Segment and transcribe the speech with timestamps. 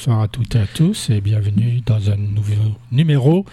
[0.00, 2.54] bonsoir à toutes et à tous et bienvenue dans un nouveau
[2.90, 3.44] numéro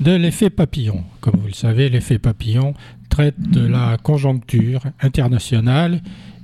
[0.00, 1.02] de l'effet papillon.
[1.22, 2.74] Comme vous le savez, l'effet papillon
[3.08, 6.02] traite de la conjoncture internationale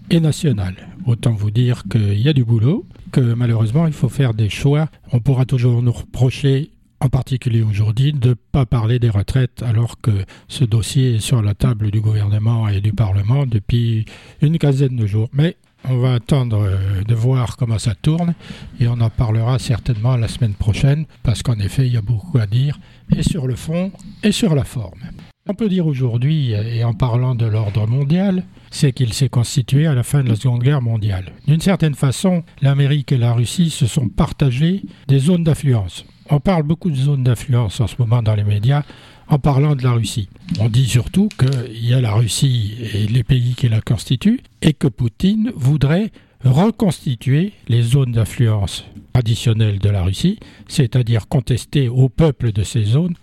[0.09, 0.89] et nationale.
[1.05, 4.89] Autant vous dire qu'il y a du boulot, que malheureusement il faut faire des choix.
[5.13, 10.01] On pourra toujours nous reprocher en particulier aujourd'hui, de ne pas parler des retraites alors
[10.01, 14.07] que ce dossier est sur la table du gouvernement et du Parlement depuis
[14.41, 15.29] une quinzaine de jours.
[15.35, 15.57] Mais
[15.89, 18.35] on va attendre euh, de voir comment ça tourne
[18.79, 22.39] et on en parlera certainement la semaine prochaine parce qu'en effet, il y a beaucoup
[22.39, 22.79] à dire
[23.17, 25.01] et sur le fond et sur la forme.
[25.49, 29.95] On peut dire aujourd'hui, et en parlant de l'ordre mondial, c'est qu'il s'est constitué à
[29.95, 31.33] la fin de la Seconde Guerre mondiale.
[31.49, 36.05] D'une certaine façon, l'Amérique et la Russie se sont partagées des zones d'influence.
[36.29, 38.85] On parle beaucoup de zones d'influence en ce moment dans les médias
[39.31, 40.29] en parlant de la Russie.
[40.59, 44.73] On dit surtout qu'il y a la Russie et les pays qui la constituent et
[44.73, 46.11] que Poutine voudrait
[46.45, 53.15] reconstituer les zones d'influence traditionnelles de la Russie, c'est-à-dire contester au peuple de ces zones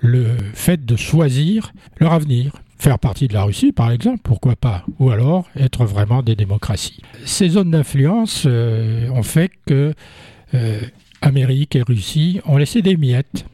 [0.00, 2.52] le fait de choisir leur avenir.
[2.78, 7.00] Faire partie de la Russie, par exemple, pourquoi pas Ou alors être vraiment des démocraties.
[7.24, 9.94] Ces zones d'influence euh, ont fait que
[10.54, 10.80] euh,
[11.22, 13.46] Amérique et Russie ont laissé des miettes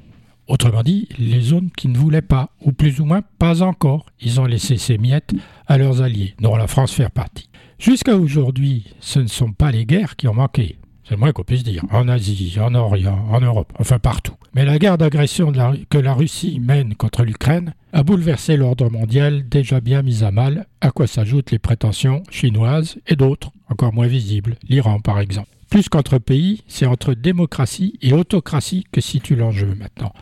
[0.49, 4.41] Autrement dit, les zones qui ne voulaient pas, ou plus ou moins pas encore, ils
[4.41, 5.33] ont laissé ces miettes
[5.67, 7.49] à leurs alliés, dont la France fait partie.
[7.79, 11.65] Jusqu'à aujourd'hui, ce ne sont pas les guerres qui ont manqué, c'est moins qu'on puisse
[11.65, 14.35] dire, en Asie, en Orient, en Europe, enfin partout.
[14.55, 15.53] Mais la guerre d'agression
[15.91, 20.67] que la Russie mène contre l'Ukraine a bouleversé l'ordre mondial déjà bien mis à mal,
[20.81, 25.49] à quoi s'ajoutent les prétentions chinoises et d'autres, encore moins visibles, l'Iran par exemple.
[25.71, 30.13] Plus qu'entre pays, c'est entre démocratie et autocratie que situe l'enjeu maintenant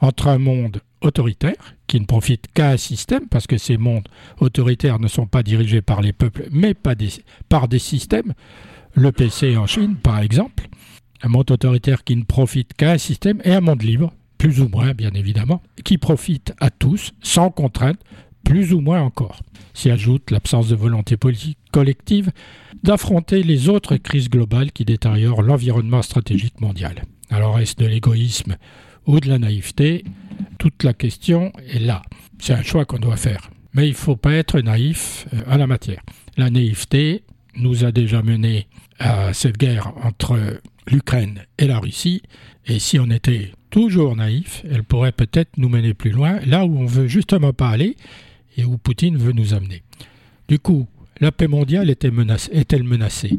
[0.00, 4.08] entre un monde autoritaire, qui ne profite qu'à un système, parce que ces mondes
[4.40, 8.34] autoritaires ne sont pas dirigés par les peuples, mais par des systèmes,
[8.94, 10.68] le PC en Chine par exemple,
[11.22, 14.68] un monde autoritaire qui ne profite qu'à un système, et un monde libre, plus ou
[14.68, 18.00] moins bien évidemment, qui profite à tous, sans contrainte,
[18.44, 19.40] plus ou moins encore.
[19.74, 22.30] S'y ajoute l'absence de volonté politique collective
[22.82, 27.02] d'affronter les autres crises globales qui détériorent l'environnement stratégique mondial.
[27.30, 28.56] Alors est-ce de l'égoïsme
[29.06, 30.04] ou de la naïveté,
[30.58, 32.02] toute la question est là.
[32.38, 33.50] C'est un choix qu'on doit faire.
[33.72, 36.02] Mais il ne faut pas être naïf euh, à la matière.
[36.36, 37.22] La naïveté
[37.56, 38.66] nous a déjà mené
[38.98, 42.22] à cette guerre entre l'Ukraine et la Russie,
[42.66, 46.78] et si on était toujours naïf, elle pourrait peut-être nous mener plus loin, là où
[46.78, 47.96] on veut justement pas aller
[48.56, 49.82] et où Poutine veut nous amener.
[50.48, 50.86] Du coup,
[51.20, 53.38] la paix mondiale est-elle menacée?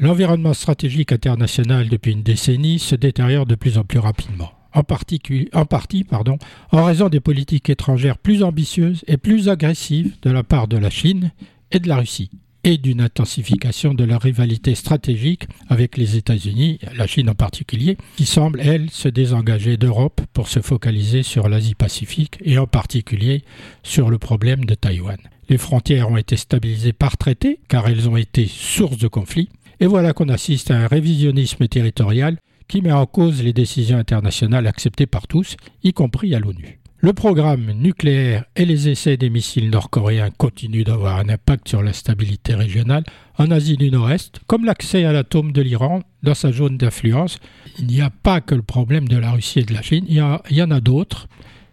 [0.00, 5.64] L'environnement stratégique international depuis une décennie se détériore de plus en plus rapidement en, en
[5.64, 6.38] partie pardon,
[6.70, 10.90] en raison des politiques étrangères plus ambitieuses et plus agressives de la part de la
[10.90, 11.32] Chine
[11.70, 12.30] et de la Russie,
[12.64, 18.26] et d'une intensification de la rivalité stratégique avec les États-Unis, la Chine en particulier, qui
[18.26, 23.44] semble, elle, se désengager d'Europe pour se focaliser sur l'Asie-Pacifique et en particulier
[23.82, 25.18] sur le problème de Taïwan.
[25.50, 29.86] Les frontières ont été stabilisées par traité, car elles ont été source de conflits, et
[29.86, 32.38] voilà qu'on assiste à un révisionnisme territorial
[32.68, 36.80] qui met en cause les décisions internationales acceptées par tous, y compris à l'ONU.
[37.04, 41.92] Le programme nucléaire et les essais des missiles nord-coréens continuent d'avoir un impact sur la
[41.92, 43.04] stabilité régionale
[43.36, 47.40] en Asie du Nord-Est, comme l'accès à l'atome de l'Iran dans sa zone d'influence.
[47.78, 50.16] Il n'y a pas que le problème de la Russie et de la Chine, il
[50.16, 51.28] y, en a d'autres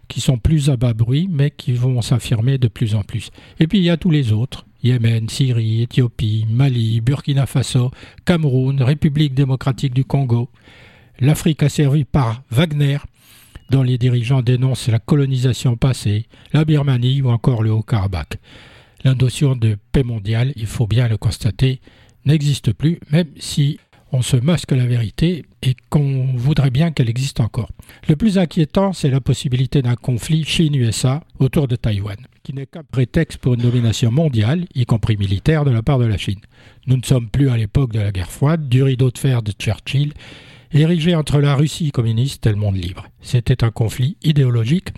[0.06, 3.30] qui sont plus à bas bruit, mais qui vont s'affirmer de plus en plus.
[3.58, 7.90] Et puis il y a tous les autres, Yémen, Syrie, Éthiopie, Mali, Burkina Faso,
[8.26, 10.50] Cameroun, République démocratique du Congo
[11.20, 12.98] l'Afrique asservie par Wagner,
[13.70, 18.38] dont les dirigeants dénoncent la colonisation passée, la Birmanie ou encore le Haut-Karabakh.
[19.04, 21.80] La notion de paix mondiale, il faut bien le constater,
[22.24, 23.78] n'existe plus, même si
[24.12, 27.70] on se masque la vérité et qu'on voudrait bien qu'elle existe encore.
[28.08, 32.84] Le plus inquiétant, c'est la possibilité d'un conflit Chine-USA autour de Taïwan, qui n'est qu'un
[32.84, 36.40] prétexte pour une domination mondiale, y compris militaire, de la part de la Chine.
[36.86, 39.52] Nous ne sommes plus à l'époque de la guerre froide, du rideau de fer de
[39.52, 40.12] Churchill,
[40.72, 43.06] érigé entre la Russie communiste et le monde libre.
[43.20, 44.88] C'était un conflit idéologique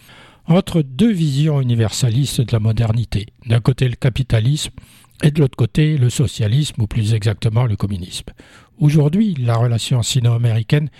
[0.47, 3.26] entre deux visions universalistes de la modernité.
[3.47, 4.73] D'un côté le capitalisme
[5.23, 8.26] et de l'autre côté le socialisme ou plus exactement le communisme.
[8.79, 10.91] Aujourd'hui, la relation sino-américaine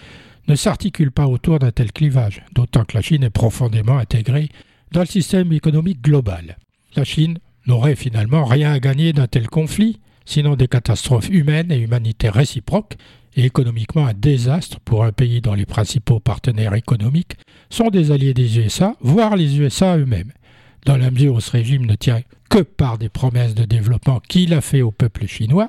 [0.49, 4.49] ne s'articule pas autour d'un tel clivage, d'autant que la Chine est profondément intégrée
[4.93, 6.57] dans le système économique global.
[6.97, 11.79] La Chine n'aurait finalement rien à gagner d'un tel conflit, sinon des catastrophes humaines et
[11.79, 12.97] humanitaires réciproques,
[13.37, 17.37] et économiquement un désastre pour un pays dont les principaux partenaires économiques
[17.71, 20.33] sont des alliés des USA, voire les USA eux-mêmes,
[20.85, 24.55] dans la mesure où ce régime ne tient que par des promesses de développement qu'il
[24.55, 25.69] a fait au peuple chinois,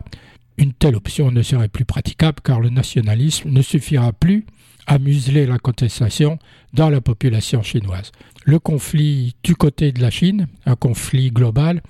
[0.58, 4.46] une telle option ne serait plus praticable car le nationalisme ne suffira plus
[4.88, 6.38] à museler la contestation
[6.74, 8.12] dans la population chinoise.
[8.46, 11.82] Le conflit du côté de la Chine, un conflit global,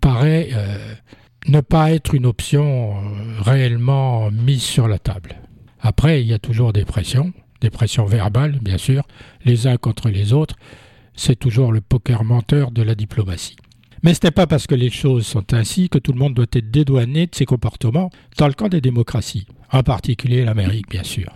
[0.00, 0.94] paraît euh,
[1.48, 5.36] ne pas être une option euh, réellement mise sur la table.
[5.80, 9.04] Après, il y a toujours des pressions, des pressions verbales, bien sûr,
[9.44, 10.56] les uns contre les autres.
[11.14, 13.56] C'est toujours le poker menteur de la diplomatie.
[14.02, 16.46] Mais ce n'est pas parce que les choses sont ainsi que tout le monde doit
[16.52, 21.32] être dédouané de ses comportements dans le camp des démocraties, en particulier l'Amérique, bien sûr.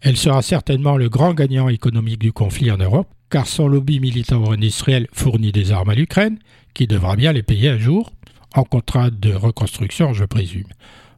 [0.00, 5.08] Elle sera certainement le grand gagnant économique du conflit en Europe, car son lobby militaro-industriel
[5.12, 6.38] fournit des armes à l'Ukraine,
[6.74, 8.12] qui devra bien les payer un jour,
[8.56, 10.68] en contrat de reconstruction, je présume.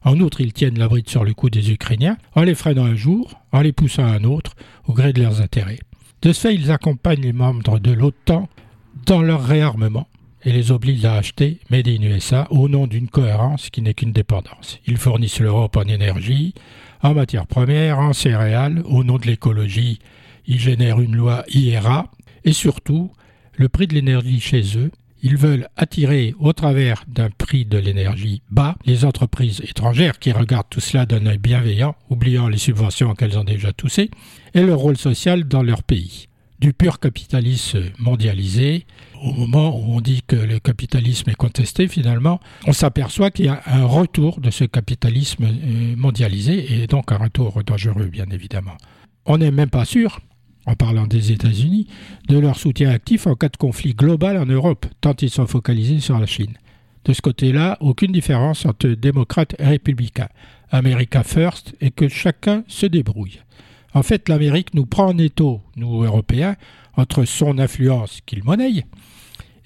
[0.03, 2.95] En outre, ils tiennent la bride sur le cou des Ukrainiens en les freinant un
[2.95, 4.55] jour, en les poussant un autre,
[4.85, 5.79] au gré de leurs intérêts.
[6.21, 8.47] De ce fait, ils accompagnent les membres de l'OTAN
[9.05, 10.07] dans leur réarmement
[10.43, 14.13] et les obligent à acheter Made in USA au nom d'une cohérence qui n'est qu'une
[14.13, 14.79] dépendance.
[14.85, 16.53] Ils fournissent l'Europe en énergie,
[17.01, 19.99] en matières premières, en céréales, au nom de l'écologie.
[20.45, 22.09] Ils génèrent une loi IRA
[22.45, 23.11] et surtout,
[23.53, 28.41] le prix de l'énergie chez eux ils veulent attirer au travers d'un prix de l'énergie
[28.49, 33.37] bas les entreprises étrangères qui regardent tout cela d'un œil bienveillant, oubliant les subventions qu'elles
[33.37, 34.11] ont déjà toussées,
[34.53, 36.27] et leur rôle social dans leur pays.
[36.59, 38.85] Du pur capitalisme mondialisé,
[39.23, 43.49] au moment où on dit que le capitalisme est contesté, finalement, on s'aperçoit qu'il y
[43.49, 48.77] a un retour de ce capitalisme euh, mondialisé, et donc un retour dangereux, bien évidemment.
[49.25, 50.19] On n'est même pas sûr
[50.69, 51.87] en parlant des États-Unis,
[52.27, 55.99] de leur soutien actif en cas de conflit global en Europe, tant ils sont focalisés
[55.99, 56.53] sur la Chine.
[57.05, 60.29] De ce côté-là, aucune différence entre démocrates et républicains.
[60.69, 63.39] America first et que chacun se débrouille.
[63.95, 66.55] En fait, l'Amérique nous prend en étau, nous Européens,
[66.95, 68.85] entre son influence qu'il monnaie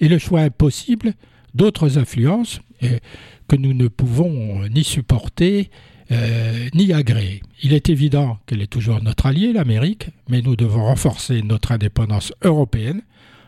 [0.00, 1.12] et le choix impossible
[1.54, 5.70] d'autres influences que nous ne pouvons ni supporter
[6.14, 7.42] euh, ni agréée.
[7.62, 12.32] Il est évident qu'elle est toujours notre allié, l'Amérique, mais nous devons renforcer notre indépendance
[12.42, 13.02] européenne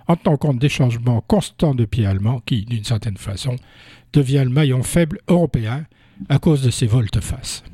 [0.09, 3.57] en tenant compte des changements constants de pieds allemands qui, d'une certaine façon,
[4.13, 5.87] devient le maillon faible européen
[6.29, 7.65] à cause de ces volte-face.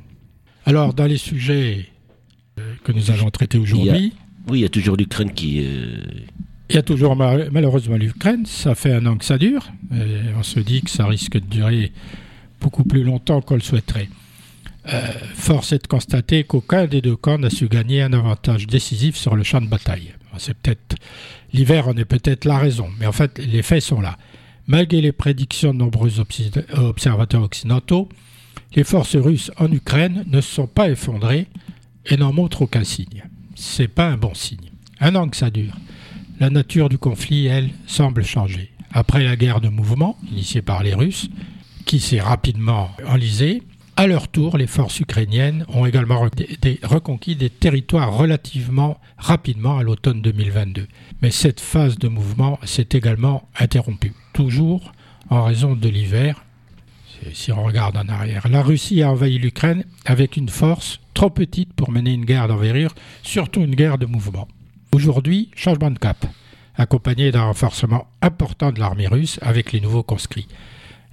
[0.64, 1.86] Alors, dans les sujets
[2.58, 4.14] euh, que nous allons traiter aujourd'hui...
[4.48, 5.62] Oui, il y a toujours l'Ukraine qui...
[5.64, 6.00] Euh,
[6.68, 10.42] il y a toujours malheureusement l'Ukraine, ça fait un an que ça dure, et on
[10.42, 11.92] se dit que ça risque de durer
[12.62, 14.08] beaucoup plus longtemps qu'on le souhaiterait.
[14.88, 15.00] Euh,
[15.34, 19.36] force est de constater qu'aucun des deux camps n'a su gagner un avantage décisif sur
[19.36, 20.12] le champ de bataille.
[20.38, 20.96] C'est peut-être
[21.52, 24.16] l'hiver en est peut-être la raison, mais en fait les faits sont là.
[24.66, 28.08] Malgré les prédictions de nombreux observateurs occidentaux,
[28.74, 31.46] les forces russes en Ukraine ne se sont pas effondrées
[32.06, 33.24] et n'en montrent aucun signe.
[33.54, 34.70] C'est pas un bon signe.
[35.00, 35.76] Un an que ça dure.
[36.40, 38.70] La nature du conflit, elle, semble changer.
[38.92, 41.28] Après la guerre de mouvement, initiée par les Russes,
[41.84, 43.62] qui s'est rapidement enlisée,
[43.96, 46.26] à leur tour, les forces ukrainiennes ont également
[46.82, 50.86] reconquis des territoires relativement rapidement à l'automne 2022.
[51.20, 54.92] Mais cette phase de mouvement s'est également interrompue, toujours
[55.28, 56.42] en raison de l'hiver.
[57.34, 61.72] Si on regarde en arrière, la Russie a envahi l'Ukraine avec une force trop petite
[61.74, 64.48] pour mener une guerre d'envergure, surtout une guerre de mouvement.
[64.92, 66.26] Aujourd'hui, changement de cap,
[66.76, 70.48] accompagné d'un renforcement important de l'armée russe avec les nouveaux conscrits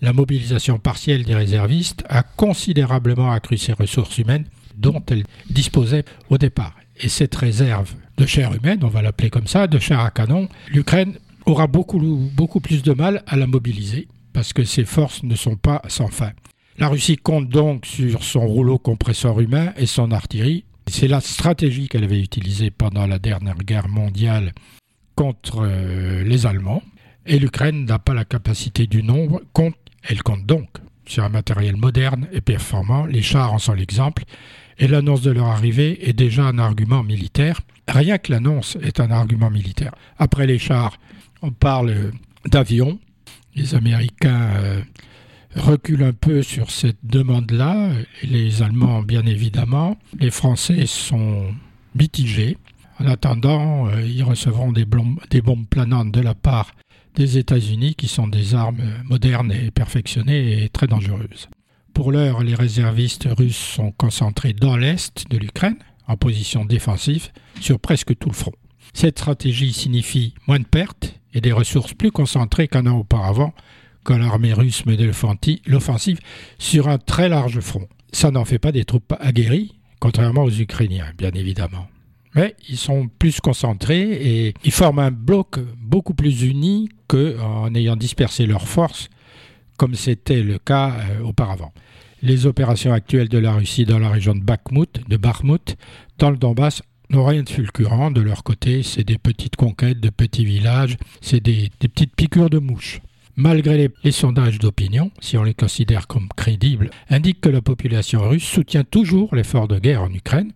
[0.02, 4.46] la mobilisation partielle des réservistes a considérablement accru ses ressources humaines
[4.78, 6.76] dont elle disposait au départ.
[7.02, 10.50] Et cette réserve de chair humaine, on va l'appeler comme ça, de chair à canon,
[10.70, 12.00] l'Ukraine aura beaucoup,
[12.34, 16.08] beaucoup plus de mal à la mobiliser parce que ses forces ne sont pas sans
[16.08, 16.32] fin.
[16.78, 20.64] La Russie compte donc sur son rouleau compresseur humain et son artillerie.
[20.88, 24.54] C'est la stratégie qu'elle avait utilisée pendant la dernière guerre mondiale
[25.16, 26.82] contre euh, les Allemands.
[27.26, 30.70] Et l'Ukraine n'a pas la capacité du nombre contre elle compte donc
[31.06, 34.24] sur un matériel moderne et performant, les chars en sont l'exemple,
[34.78, 37.62] et l'annonce de leur arrivée est déjà un argument militaire.
[37.88, 39.94] Rien que l'annonce est un argument militaire.
[40.18, 40.98] Après les chars,
[41.42, 42.12] on parle
[42.46, 43.00] d'avions.
[43.56, 44.82] Les Américains euh,
[45.56, 47.90] reculent un peu sur cette demande-là,
[48.24, 49.98] les Allemands bien évidemment.
[50.18, 51.54] Les Français sont
[51.96, 52.58] mitigés.
[53.00, 56.72] En attendant, euh, ils recevront des bombes planantes de la part
[57.16, 61.50] des États-Unis qui sont des armes modernes et perfectionnées et très dangereuses.
[61.94, 67.80] Pour l'heure, les réservistes russes sont concentrés dans l'est de l'Ukraine, en position défensive, sur
[67.80, 68.54] presque tout le front.
[68.94, 73.54] Cette stratégie signifie moins de pertes et des ressources plus concentrées qu'un an auparavant,
[74.04, 75.12] quand l'armée russe menait
[75.68, 76.20] l'offensive
[76.58, 77.88] sur un très large front.
[78.12, 81.88] Ça n'en fait pas des troupes aguerries, contrairement aux Ukrainiens, bien évidemment.
[82.36, 87.96] Mais ils sont plus concentrés et ils forment un bloc beaucoup plus uni qu'en ayant
[87.96, 89.10] dispersé leurs forces,
[89.78, 91.74] comme c'était le cas euh, auparavant.
[92.22, 95.78] Les opérations actuelles de la Russie dans la région de Bakhmut, de Bakhmut,
[96.18, 98.12] dans le Donbass, n'ont rien de fulgurant.
[98.12, 102.60] De leur côté, c'est des petites conquêtes de petits villages, c'est des, petites piqûres de
[102.60, 103.02] mouches
[103.36, 108.28] malgré les, les sondages d'opinion, si on les considère comme crédibles, indiquent que la population
[108.28, 110.52] russe soutient toujours l'effort de guerre en Ukraine.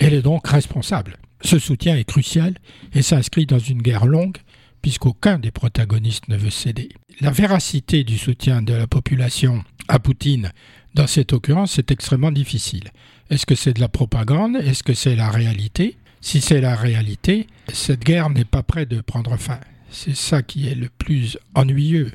[0.00, 1.18] Elle est donc responsable.
[1.42, 2.54] Ce soutien est crucial
[2.94, 4.38] et s'inscrit dans une guerre longue
[4.80, 6.88] puisqu'aucun des protagonistes ne veut céder.
[7.20, 10.52] La véracité du soutien de la population à Poutine
[10.94, 12.90] dans cette occurrence est extrêmement difficile.
[13.28, 14.56] Est-ce que c'est de la propagande?
[14.56, 15.98] Est-ce que c'est la réalité?
[16.22, 19.60] Si c'est la réalité, cette guerre n'est pas prête de prendre fin.
[19.90, 22.10] C'est ça qui est le plus ennuyeux.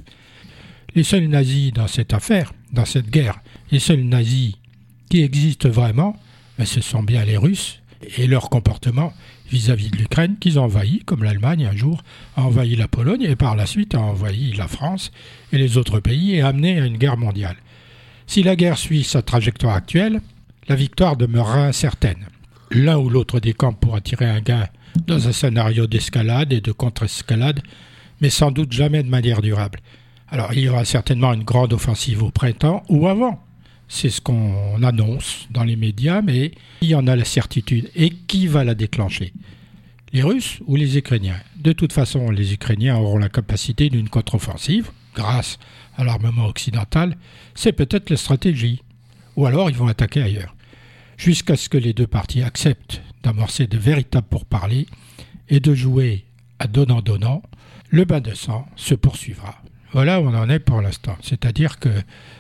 [0.96, 3.40] Les seuls nazis dans cette affaire, dans cette guerre,
[3.72, 4.54] les seuls nazis
[5.10, 6.18] qui existent vraiment,
[6.58, 7.82] ben, ce sont bien les Russes
[8.18, 9.14] et leur comportement
[9.50, 12.04] vis-à-vis de l'Ukraine qu'ils ont envahi, comme l'Allemagne un jour
[12.36, 15.12] a envahi la Pologne et par la suite a envahi la France
[15.52, 17.58] et les autres pays et amené à une guerre mondiale.
[18.28, 20.22] Si la guerre suit sa trajectoire actuelle,
[20.68, 22.28] la victoire demeurera incertaine.
[22.72, 24.68] L'un ou l'autre des camps pourra tirer un gain
[25.08, 27.62] dans un scénario d'escalade et de contre-escalade,
[28.22, 29.80] mais sans doute jamais de manière durable.
[30.30, 33.45] Alors il y aura certainement une grande offensive au printemps ou avant.
[33.88, 36.52] C'est ce qu'on annonce dans les médias, mais
[36.82, 39.34] qui en a la certitude Et qui va la déclencher?
[40.12, 41.40] Les Russes ou les Ukrainiens?
[41.58, 45.60] De toute façon, les Ukrainiens auront la capacité d'une contre-offensive, grâce
[45.98, 47.18] à l'armement occidental.
[47.54, 48.82] C'est peut-être la stratégie.
[49.36, 50.56] Ou alors ils vont attaquer ailleurs.
[51.18, 54.88] Jusqu'à ce que les deux parties acceptent d'amorcer de véritables pourparlers
[55.50, 56.26] et de jouer
[56.60, 57.42] à donnant-donnant,
[57.90, 59.62] le bain de sang se poursuivra.
[59.96, 61.16] Voilà où on en est pour l'instant.
[61.22, 61.88] C'est-à-dire que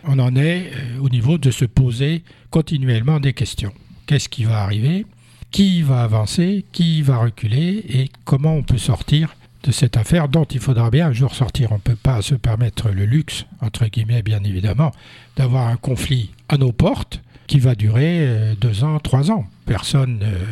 [0.03, 3.71] on en est euh, au niveau de se poser continuellement des questions.
[4.07, 5.05] Qu'est-ce qui va arriver?
[5.51, 6.65] Qui va avancer?
[6.74, 7.85] Qui va reculer?
[7.88, 11.71] Et comment on peut sortir de cette affaire dont il faudra bien un jour sortir?
[11.71, 14.91] On ne peut pas se permettre le luxe, entre guillemets bien évidemment,
[15.38, 19.45] d'avoir un conflit à nos portes qui va durer euh, deux ans, trois ans.
[19.65, 20.43] Personne euh,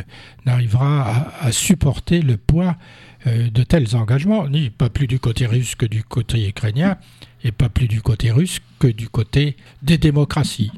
[0.45, 2.77] n'arrivera à, supporter le poids
[3.25, 6.97] de tels engagements, ni pas plus du côté russe que du côté ukrainien,
[7.43, 10.71] et pas plus du côté russe que du côté des démocraties.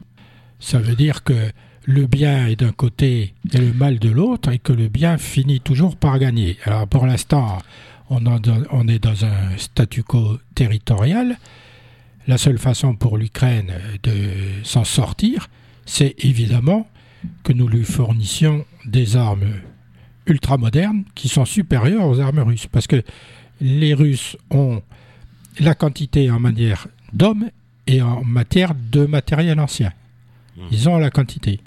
[0.59, 1.51] Ça veut dire que
[1.85, 5.61] le bien est d'un côté et le mal de l'autre, et que le bien finit
[5.61, 6.57] toujours par gagner.
[6.65, 7.59] Alors pour l'instant,
[8.09, 8.23] on,
[8.71, 11.37] on est dans un statu quo territorial.
[12.27, 13.73] La seule façon pour l'Ukraine
[14.03, 14.13] de
[14.63, 15.47] s'en sortir,
[15.85, 16.87] c'est évidemment
[17.43, 19.53] que nous lui fournissions des armes
[20.27, 22.67] ultramodernes qui sont supérieures aux armes russes.
[22.67, 23.01] Parce que
[23.61, 24.81] les Russes ont
[25.59, 27.49] la quantité en manière d'hommes
[27.87, 29.93] et en matière de matériel ancien.
[30.57, 30.61] Mmh.
[30.71, 31.59] Ils ont la quantité.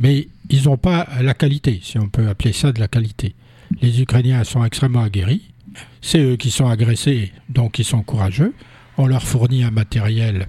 [0.00, 3.34] Mais ils n'ont pas la qualité, si on peut appeler ça de la qualité.
[3.82, 5.42] Les Ukrainiens sont extrêmement aguerris.
[6.00, 8.54] C'est eux qui sont agressés, donc ils sont courageux.
[8.96, 10.48] On leur fournit un matériel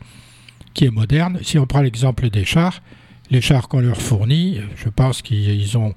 [0.74, 1.39] qui est moderne.
[1.44, 2.82] Si on prend l'exemple des chars,
[3.30, 5.94] les chars qu'on leur fournit, je pense qu'ils ont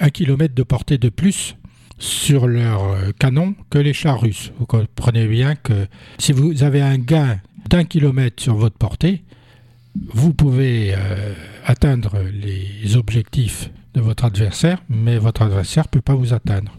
[0.00, 1.56] un kilomètre de portée de plus
[1.98, 4.52] sur leur euh, canon que les chars russes.
[4.58, 5.86] Vous comprenez bien que
[6.18, 7.38] si vous avez un gain
[7.70, 9.22] d'un kilomètre sur votre portée,
[10.12, 11.34] vous pouvez euh,
[11.64, 16.72] atteindre les objectifs de votre adversaire, mais votre adversaire ne peut pas vous atteindre.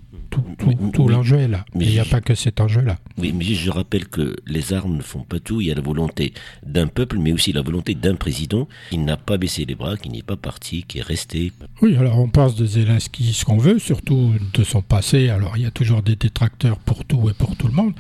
[0.94, 1.66] Tout, l'enjeu est là.
[1.76, 2.98] Mais il n'y a pas que cet enjeu-là.
[3.18, 5.62] Oui, mais je rappelle que les armes ne font pas tout.
[5.62, 6.34] Il y a la volonté
[6.66, 10.10] d'un peuple, mais aussi la volonté d'un président qui n'a pas baissé les bras, qui
[10.10, 11.52] n'est pas parti, qui est resté.
[11.82, 15.30] Oui, alors on pense de Zelensky ce qu'on veut, surtout de son passé.
[15.30, 17.94] Alors il y a toujours des détracteurs pour tout et pour tout le monde.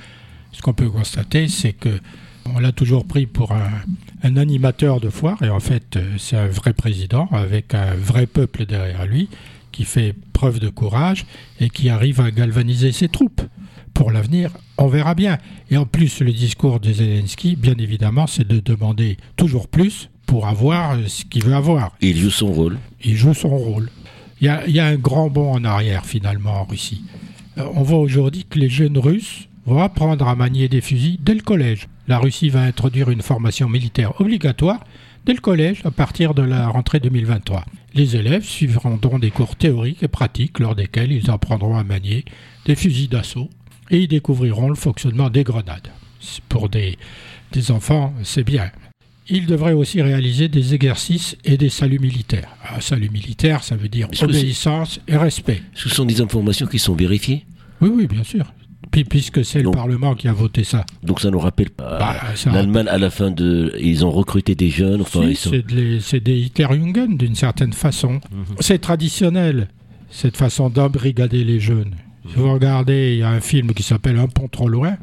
[0.51, 1.99] Ce qu'on peut constater, c'est que
[2.45, 3.71] on l'a toujours pris pour un,
[4.23, 8.25] un, animateur de foire, et en fait, euh, c'est un vrai président avec un vrai
[8.25, 9.29] peuple derrière lui
[9.71, 11.25] qui fait preuve de courage
[11.61, 13.41] et qui arrive à galvaniser ses troupes.
[13.93, 15.37] Pour l'avenir, on verra bien.
[15.71, 20.45] Et en plus, le discours de Zelensky, bien évidemment, c'est de demander toujours plus pour
[20.45, 21.93] avoir ce qu'il veut avoir.
[22.01, 22.77] il joue son rôle.
[23.05, 23.89] Il joue son rôle.
[24.41, 27.05] Il y a, un grand bond en arrière, finalement, en Russie.
[27.57, 31.35] Euh, on voit aujourd'hui que les jeunes Russes vont apprendre à manier des fusils dès
[31.35, 31.87] le collège.
[32.09, 34.83] La Russie va introduire une formation militaire obligatoire
[35.25, 37.65] dès le collège à partir de la rentrée 2023.
[37.93, 42.25] Les élèves suivront donc des cours théoriques et pratiques lors desquels ils apprendront à manier
[42.65, 43.49] des fusils d'assaut
[43.91, 45.89] et ils découvriront le fonctionnement des grenades.
[46.49, 46.97] Pour des,
[47.51, 48.71] des enfants, c'est bien.
[49.29, 52.55] Ils devraient aussi réaliser des exercices et des saluts militaires.
[52.75, 55.61] Un salut militaire, ça veut dire obéissance et respect.
[55.73, 57.45] Ce sont des informations qui sont vérifiées?
[57.79, 58.45] Oui, oui, bien sûr
[59.03, 60.85] puisque c'est le Parlement qui a voté ça.
[61.01, 62.15] Donc ça nous rappelle pas bah,
[62.51, 63.73] l'Allemagne à la fin de...
[63.81, 65.01] Ils ont recruté des jeunes.
[65.01, 68.21] Enfin, c'est des Hitlerjungen d'une certaine façon.
[68.31, 68.45] Mhm.
[68.59, 69.69] C'est traditionnel,
[70.11, 71.95] cette façon d'embrigader les jeunes.
[72.29, 74.95] Si vous regardez, il y a un film qui s'appelle Un pont trop loin,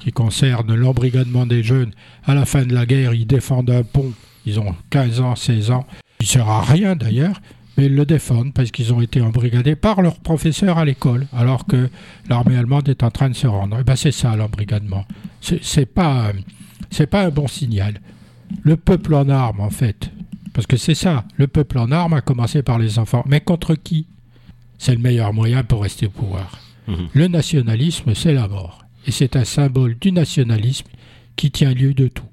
[0.00, 1.90] qui concerne l'embrigadement des jeunes.
[2.24, 4.12] À la fin de la guerre, ils défendent un pont
[4.46, 5.86] ils ont 15 ans, 16 ans,
[6.20, 7.40] il ne sert à rien d'ailleurs,
[7.82, 11.66] mais ils le défendent parce qu'ils ont été embrigadés par leurs professeurs à l'école, alors
[11.66, 11.90] que
[12.28, 13.76] l'armée allemande est en train de se rendre.
[13.76, 15.04] Et eh ben c'est ça l'embrigadement.
[15.40, 16.32] C'est pas
[16.90, 18.00] c'est pas un bon signal.
[18.62, 20.12] Le peuple en armes, en fait,
[20.52, 23.24] parce que c'est ça, le peuple en armes a commencé par les enfants.
[23.26, 24.06] Mais contre qui?
[24.78, 26.60] C'est le meilleur moyen pour rester au pouvoir.
[26.86, 27.08] Mhm.
[27.14, 28.84] Le nationalisme, c'est la mort.
[29.08, 30.86] Et c'est un symbole du nationalisme
[31.34, 32.28] qui tient lieu de tout.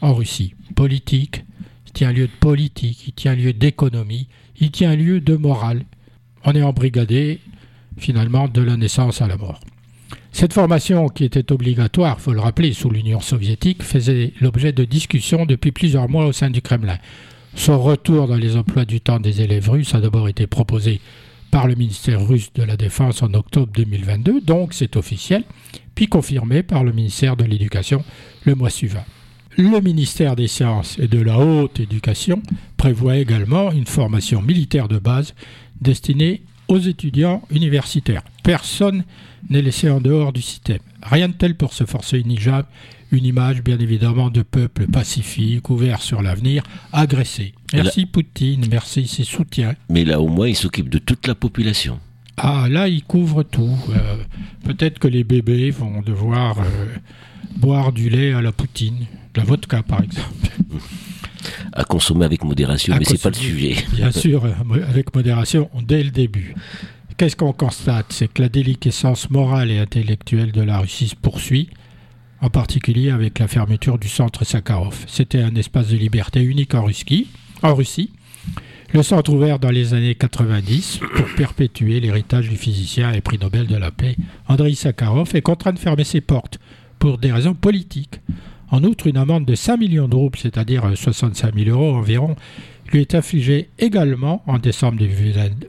[0.00, 1.44] En Russie, politique,
[1.86, 4.28] il tient lieu de politique, il tient lieu d'économie,
[4.60, 5.84] il tient lieu de morale.
[6.44, 7.40] On est embrigadé,
[7.98, 9.60] finalement, de la naissance à la mort.
[10.32, 15.44] Cette formation, qui était obligatoire, faut le rappeler, sous l'Union soviétique, faisait l'objet de discussions
[15.44, 16.98] depuis plusieurs mois au sein du Kremlin.
[17.54, 21.00] Son retour dans les emplois du temps des élèves russes a d'abord été proposé
[21.50, 25.42] par le ministère russe de la Défense en octobre 2022, donc c'est officiel,
[25.96, 28.04] puis confirmé par le ministère de l'Éducation
[28.44, 29.04] le mois suivant.
[29.56, 32.40] Le ministère des Sciences et de la Haute Éducation
[32.76, 35.34] prévoit également une formation militaire de base
[35.80, 38.22] destinée aux étudiants universitaires.
[38.44, 39.04] Personne
[39.48, 40.78] n'est laissé en dehors du système.
[41.02, 42.64] Rien de tel pour se forcer une hijab,
[43.10, 47.52] une image bien évidemment de peuple pacifique, ouvert sur l'avenir, agressé.
[47.72, 49.74] Merci Poutine, merci ses soutiens.
[49.88, 51.98] Mais là au moins il s'occupe de toute la population.
[52.36, 53.76] Ah là il couvre tout.
[53.90, 54.16] Euh,
[54.64, 56.86] peut-être que les bébés vont devoir euh,
[57.56, 59.06] boire du lait à la Poutine,
[59.36, 60.48] la vodka par exemple.
[61.72, 63.76] à consommer avec modération, mais c'est pas le sujet.
[63.92, 64.44] Bien sûr,
[64.88, 66.54] avec modération dès le début.
[67.16, 68.06] Qu'est-ce qu'on constate?
[68.10, 71.68] C'est que la déliquescence morale et intellectuelle de la Russie se poursuit,
[72.40, 75.04] en particulier avec la fermeture du centre Sakharov.
[75.06, 77.28] C'était un espace de liberté unique en Russie.
[77.62, 78.10] En Russie.
[78.92, 83.68] Le centre ouvert dans les années 90 pour perpétuer l'héritage du physicien et prix Nobel
[83.68, 84.16] de la paix
[84.48, 86.58] Andrei Sakharov est contraint de fermer ses portes
[86.98, 88.20] pour des raisons politiques.
[88.70, 92.36] En outre, une amende de 5 millions de roubles, c'est-à-dire 65 000 euros environ,
[92.92, 95.02] lui est infligée également en décembre,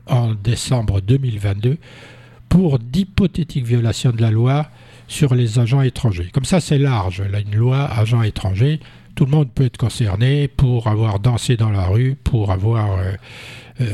[0.08, 1.78] en décembre 2022
[2.50, 4.68] pour d'hypothétiques violations de la loi
[5.08, 6.30] sur les agents étrangers.
[6.34, 7.22] Comme ça, c'est large.
[7.22, 8.80] Là, une loi agents étrangers,
[9.16, 13.12] tout le monde peut être concerné pour avoir dansé dans la rue, pour avoir euh,
[13.82, 13.86] euh,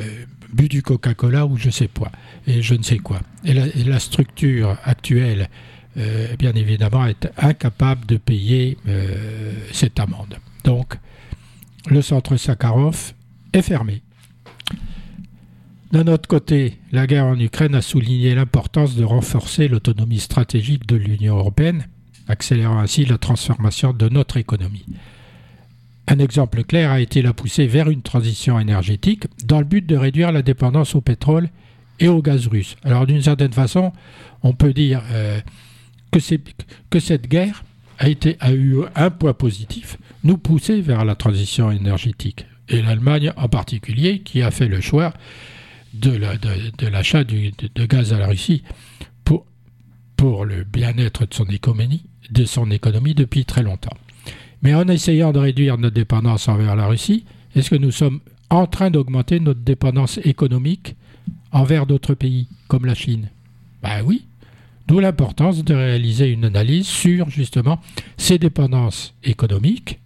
[0.00, 2.10] euh, bu du Coca-Cola ou je sais quoi,
[2.46, 3.20] et je ne sais quoi.
[3.44, 5.48] Et la structure actuelle
[5.98, 10.38] euh, bien évidemment, est incapable de payer euh, cette amende.
[10.64, 10.94] Donc,
[11.88, 13.12] le centre Sakharov
[13.52, 14.02] est fermé.
[15.90, 20.96] D'un autre côté, la guerre en Ukraine a souligné l'importance de renforcer l'autonomie stratégique de
[20.96, 21.86] l'Union européenne,
[22.28, 24.84] accélérant ainsi la transformation de notre économie.
[26.06, 29.96] Un exemple clair a été la poussée vers une transition énergétique dans le but de
[29.96, 31.48] réduire la dépendance au pétrole
[32.00, 32.76] et au gaz russe.
[32.82, 33.92] Alors d'une certaine façon,
[34.42, 35.40] on peut dire euh,
[36.10, 36.20] que,
[37.00, 37.64] cette guerre
[37.98, 42.46] a, été, a eu un point positif, nous pousser vers la transition énergétique.
[42.68, 45.12] Et l'Allemagne en particulier, qui a fait le choix
[45.94, 46.10] de
[46.86, 48.62] l'achat de, de, gaz à la Russie
[49.24, 49.46] pour,
[50.16, 53.96] pour le bien-être de son économie, de son économie depuis très longtemps.
[54.62, 58.66] Mais en essayant de réduire notre dépendance envers la Russie, est-ce que nous sommes en
[58.66, 60.94] train d'augmenter notre dépendance économique
[61.52, 63.30] envers d'autres pays, comme la Chine?
[63.82, 64.27] Ben oui,
[64.88, 67.78] D'où l'importance de réaliser une analyse sur justement
[68.16, 70.00] ces dépendances économiques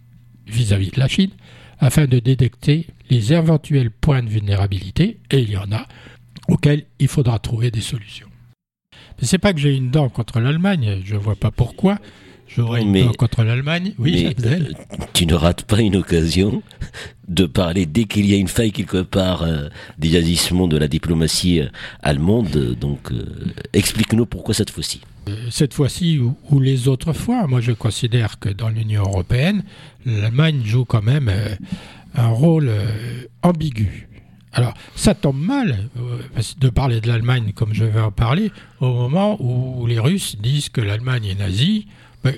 [0.45, 1.29] vis-à-vis de la Chine
[1.79, 5.87] afin de détecter les éventuels points de vulnérabilité, et il y en a,
[6.49, 8.27] auxquels il faudra trouver des solutions.
[9.19, 11.97] Mais c'est pas que j'ai une dent contre l'Allemagne, je ne vois pas pourquoi.
[12.55, 13.93] J'aurais dent contre l'Allemagne.
[13.97, 14.59] Oui, euh,
[15.13, 16.61] tu ne rates pas une occasion
[17.27, 20.87] de parler dès qu'il y a une faille quelque part euh, des agissements de la
[20.87, 21.67] diplomatie euh,
[22.01, 22.75] allemande.
[22.79, 23.23] Donc, euh,
[23.73, 25.01] explique-nous pourquoi cette fois-ci.
[25.49, 29.63] Cette fois-ci ou, les autres fois, moi je considère que dans l'Union européenne,
[30.05, 31.31] l'Allemagne joue quand même
[32.13, 32.69] un rôle
[33.41, 34.09] ambigu.
[34.51, 35.87] Alors, ça tombe mal
[36.59, 40.67] de parler de l'Allemagne comme je vais en parler au moment où les Russes disent
[40.67, 41.87] que l'Allemagne est nazie.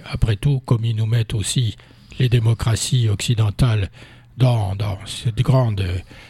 [0.05, 1.75] Après tout, comme ils nous mettent aussi
[2.19, 3.89] les démocraties occidentales
[4.37, 5.85] dans, dans cette grande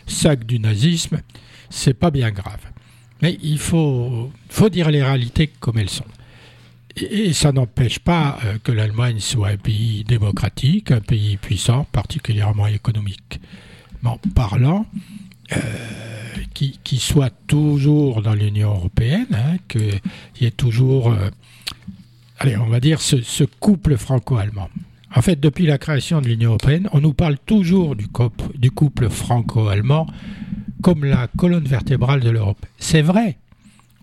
[0.07, 1.21] sac du nazisme,
[1.69, 2.61] c'est pas bien grave.
[3.21, 6.05] Mais il faut, faut dire les réalités comme elles sont.
[6.95, 12.67] Et, ça n'empêche pas euh, que l'Allemagne soit un pays démocratique, un pays puissant, particulièrement
[12.67, 14.85] économiquement parlant,
[15.51, 15.59] euh,
[16.53, 19.99] qui, qui, soit toujours dans l'Union européenne, hein, qu'il
[20.39, 21.29] y ait toujours, euh,
[22.55, 24.69] on va dire, ce couple franco-allemand.
[25.15, 28.10] En fait, depuis la création de l'Union européenne, on nous parle toujours du,
[28.69, 30.08] couple franco-allemand
[30.84, 32.63] comme la colonne vertébrale de l'Europe.
[32.77, 33.38] C'est vrai,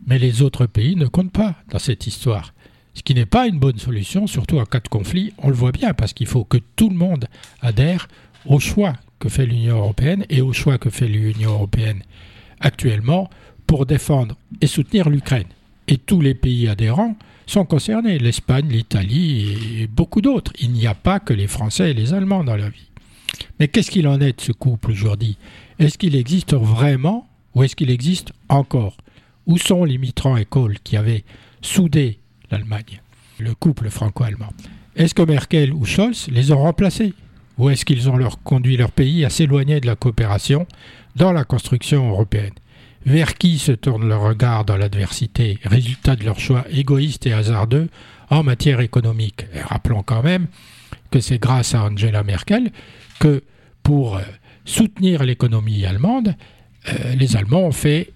[0.07, 2.55] mais les autres pays ne comptent pas dans cette histoire.
[2.94, 5.72] Ce qui n'est pas une bonne solution, surtout en cas de conflit, on le voit
[5.72, 7.26] bien, parce qu'il faut que tout le monde
[7.61, 8.09] adhère
[8.46, 12.02] au choix que fait l'Union européenne et au choix que fait l'Union européenne
[12.59, 13.28] actuellement
[13.66, 15.46] pour défendre et soutenir l'Ukraine.
[15.88, 20.52] Et tous les pays adhérents sont concernés, l'Espagne, l'Italie et beaucoup d'autres.
[20.61, 22.90] Il n'y a pas que les Français et les Allemands dans la vie.
[23.59, 25.37] Mais qu'est-ce qu'il en est de ce couple aujourd'hui
[25.78, 28.96] Est-ce qu'il existe vraiment ou est-ce qu'il existe encore?
[29.46, 31.24] Où sont les Mitterrand et Kohl qui avaient
[31.61, 32.18] soudé
[32.50, 33.00] l'Allemagne,
[33.38, 34.50] le couple franco-allemand?
[34.94, 37.14] Est-ce que Merkel ou Scholz les ont remplacés?
[37.59, 40.66] Ou est-ce qu'ils ont leur conduit leur pays à s'éloigner de la coopération
[41.16, 42.55] dans la construction européenne?
[43.04, 47.88] Vers qui se tourne leur regard dans l'adversité, résultat de leur choix égoïste et hasardeux
[48.30, 49.46] en matière économique.
[49.68, 50.46] Rappelons quand même
[51.10, 52.70] que c'est grâce à Angela Merkel
[53.18, 53.42] que
[53.82, 54.22] pour euh,
[54.64, 56.34] soutenir l'économie allemande,
[56.88, 58.12] euh, les Allemands ont fait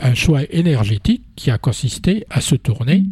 [0.00, 3.02] un choix énergétique qui a consisté à se tourner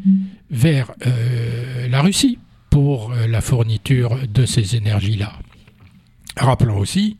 [0.50, 2.38] vers euh, la Russie
[2.68, 5.32] pour la fourniture de ces énergies-là.
[6.36, 7.16] Rappelons aussi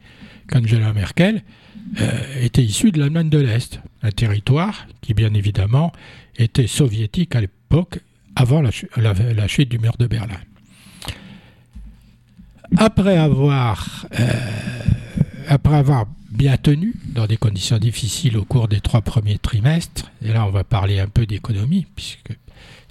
[0.51, 1.43] qu'Angela Merkel
[2.41, 5.93] était issue de l'Allemagne de l'Est, un territoire qui bien évidemment
[6.37, 8.01] était soviétique à l'époque
[8.35, 8.71] avant la,
[9.49, 10.39] chute du mur de Berlin.
[12.77, 14.31] Après avoir, euh,
[15.49, 20.33] après avoir bien tenu dans des conditions difficiles au cours des trois premiers trimestres, et
[20.33, 22.31] là on va parler un peu d'économie, puisque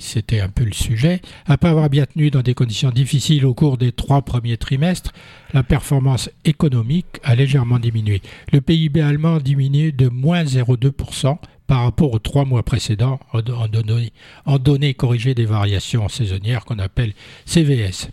[0.02, 3.78] c'était un peu le sujet, après avoir bien tenu dans des conditions difficiles au cours
[3.78, 5.14] des trois premiers trimestres,
[5.54, 8.22] la performance économique a légèrement diminué.
[8.52, 11.38] Le PIB allemand a diminué de moins 0,2%
[11.68, 14.12] par rapport aux trois mois précédents en données,
[14.46, 17.14] en données corrigées des variations saisonnières qu'on appelle
[17.46, 18.10] CVS.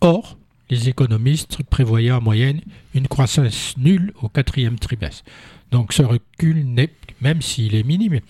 [0.00, 0.36] Or,
[0.70, 2.60] les économistes prévoyaient en moyenne
[2.94, 5.24] une croissance nulle au quatrième trimestre.
[5.72, 6.64] Donc ce recul,
[7.20, 8.20] même s'il est minime,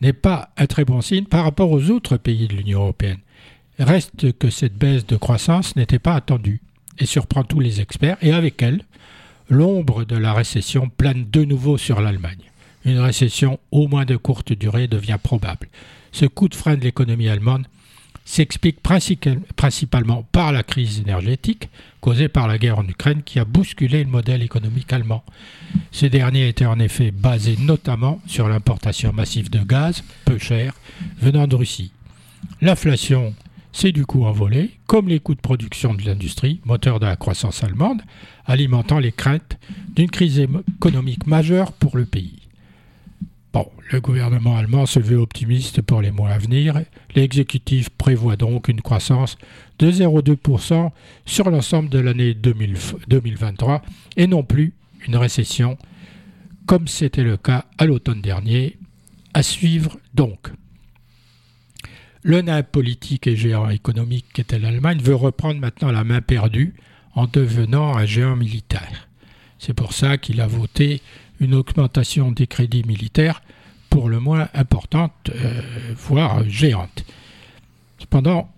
[0.00, 3.18] n'est pas un très bon signe par rapport aux autres pays de l'Union européenne.
[3.78, 6.60] Reste que cette baisse de croissance n'était pas attendue
[6.98, 8.84] et surprend tous les experts, et avec elle,
[9.48, 12.50] l'ombre de la récession plane de nouveau sur l'Allemagne.
[12.84, 15.68] Une récession au moins de courte durée devient probable.
[16.12, 17.66] Ce coup de frein de l'économie allemande
[18.24, 21.68] s'explique principalement par la crise énergétique
[22.00, 25.24] causée par la guerre en Ukraine qui a bousculé le modèle économique allemand.
[25.90, 30.74] Ce dernier était en effet basé notamment sur l'importation massive de gaz, peu cher,
[31.20, 31.92] venant de Russie.
[32.60, 33.34] L'inflation
[33.72, 37.64] s'est du coup envolée, comme les coûts de production de l'industrie, moteur de la croissance
[37.64, 38.02] allemande,
[38.46, 39.58] alimentant les craintes
[39.96, 42.43] d'une crise économique majeure pour le pays.
[43.54, 46.82] Bon, le gouvernement allemand se veut optimiste pour les mois à venir.
[47.14, 49.38] L'exécutif prévoit donc une croissance
[49.78, 50.90] de 0,2%
[51.24, 53.82] sur l'ensemble de l'année 2023
[54.16, 54.74] et non plus
[55.06, 55.78] une récession
[56.66, 58.76] comme c'était le cas à l'automne dernier.
[59.34, 60.48] À suivre donc.
[62.24, 66.74] Le nain politique et géant économique qu'était l'Allemagne veut reprendre maintenant la main perdue
[67.14, 69.08] en devenant un géant militaire.
[69.60, 71.00] C'est pour ça qu'il a voté
[71.40, 73.42] une augmentation des crédits militaires
[73.90, 75.60] pour le moins importante, euh,
[75.96, 77.04] voire géante.
[77.98, 78.50] Cependant,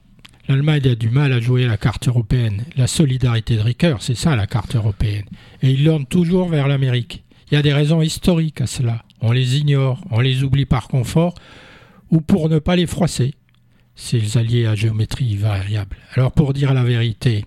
[0.48, 2.64] l'Allemagne a du mal à jouer la carte européenne.
[2.76, 5.26] La solidarité de Ricoeur, c'est ça la carte européenne.
[5.62, 7.22] Et il l'orne toujours vers l'Amérique.
[7.50, 9.04] Il y a des raisons historiques à cela.
[9.20, 11.34] On les ignore, on les oublie par confort
[12.10, 13.34] ou pour ne pas les froisser.
[13.94, 15.96] Ces alliés à géométrie variable.
[16.14, 17.44] Alors pour dire la vérité,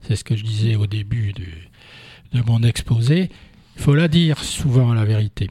[0.00, 3.30] c'est ce que je disais au début de mon exposé,
[3.78, 5.48] il faut la dire souvent la vérité.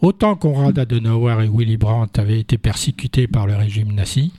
[0.00, 4.32] Autant Konrad Adenauer et Willy Brandt avaient été persécutés par le régime nazi,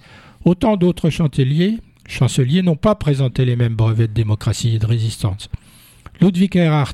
[0.46, 5.50] autant d'autres chanceliers, chanceliers n'ont pas présenté les mêmes brevets de démocratie et de résistance.
[6.22, 6.94] Ludwig Erhard,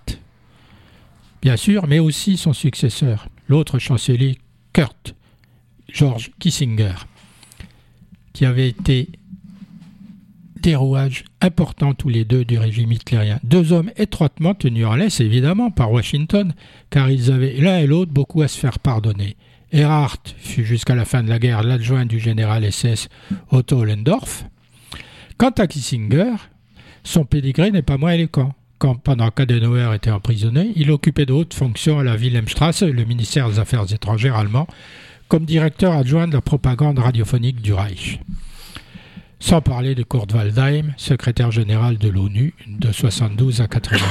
[1.43, 4.39] bien sûr, mais aussi son successeur, l'autre chancelier
[4.73, 5.13] Kurt,
[5.89, 7.05] George Kissinger,
[8.33, 9.09] qui avait été
[10.61, 13.39] des rouages importants tous les deux du régime hitlérien.
[13.43, 16.53] Deux hommes étroitement tenus en laisse, évidemment, par Washington,
[16.89, 19.35] car ils avaient l'un et l'autre beaucoup à se faire pardonner.
[19.71, 23.09] Erhardt fut jusqu'à la fin de la guerre l'adjoint du général SS
[23.51, 24.45] Otto Lendorf.
[25.37, 26.33] Quant à Kissinger,
[27.03, 28.53] son pédigré n'est pas moins éloquent.
[28.77, 33.49] Quand, pendant qu'Adenauer était emprisonné, il occupait de hautes fonctions à la Wilhelmstrasse, le ministère
[33.49, 34.67] des Affaires étrangères allemand,
[35.27, 38.19] comme directeur adjoint de la propagande radiophonique du Reich
[39.41, 44.05] sans parler de Kurt Waldheim, secrétaire général de l'ONU de 72 à 80.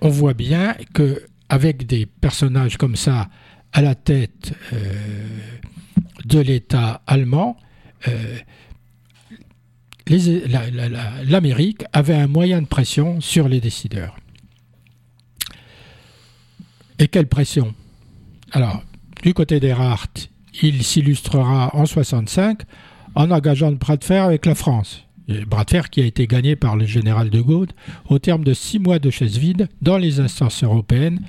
[0.00, 3.28] On voit bien que avec des personnages comme ça
[3.72, 5.28] à la tête euh,
[6.24, 7.58] de l'État allemand,
[8.08, 8.38] euh,
[11.24, 14.16] l'Amérique avait un moyen de pression sur les décideurs.
[16.98, 17.74] Et quelle pression?
[18.52, 18.82] Alors,
[19.22, 20.30] du côté d'Erhardt,
[20.62, 22.62] il s'illustrera en 65
[23.14, 25.04] en engageant le bras de fer avec la France.
[25.46, 27.68] Bras de fer qui a été gagné par le général de Gaulle
[28.08, 31.20] au terme de six mois de chaise vide dans les instances européennes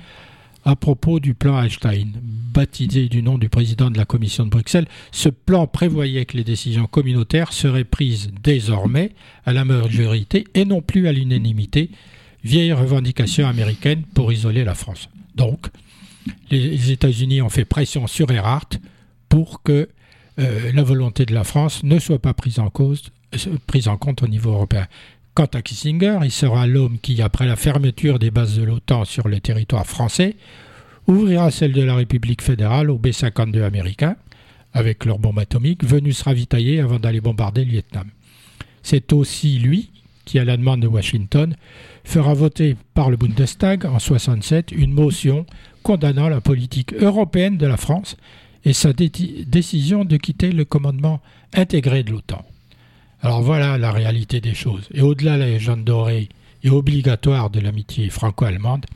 [0.64, 2.12] à propos du plan Einstein.
[2.54, 6.44] Baptisé du nom du président de la Commission de Bruxelles, ce plan prévoyait que les
[6.44, 9.12] décisions communautaires seraient prises désormais
[9.44, 11.90] à la majorité et non plus à l'unanimité,
[12.42, 15.08] vieille revendication américaine pour isoler la France.
[15.34, 15.66] Donc,
[16.50, 18.78] les États-Unis ont fait pression sur Erhardt
[19.28, 19.88] pour que
[20.38, 23.96] euh, la volonté de la France ne soit pas prise en, cause, euh, prise en
[23.96, 24.86] compte au niveau européen.
[25.34, 29.28] Quant à Kissinger, il sera l'homme qui, après la fermeture des bases de l'OTAN sur
[29.28, 30.36] le territoire français,
[31.06, 34.16] ouvrira celle de la République fédérale aux B-52 américains,
[34.72, 38.08] avec leurs bombes atomiques, venus se ravitailler avant d'aller bombarder le Vietnam.
[38.82, 39.90] C'est aussi lui
[40.24, 41.54] qui, à la demande de Washington,
[42.04, 45.46] fera voter par le Bundestag en 67 une motion
[45.82, 48.16] condamnant la politique européenne de la France
[48.64, 51.20] et sa décision de quitter le commandement
[51.52, 52.44] intégré de l'OTAN.
[53.20, 54.88] Alors voilà la réalité des choses.
[54.92, 56.28] Et au-delà de la légende dorée
[56.62, 58.86] et obligatoire de l'amitié franco-allemande,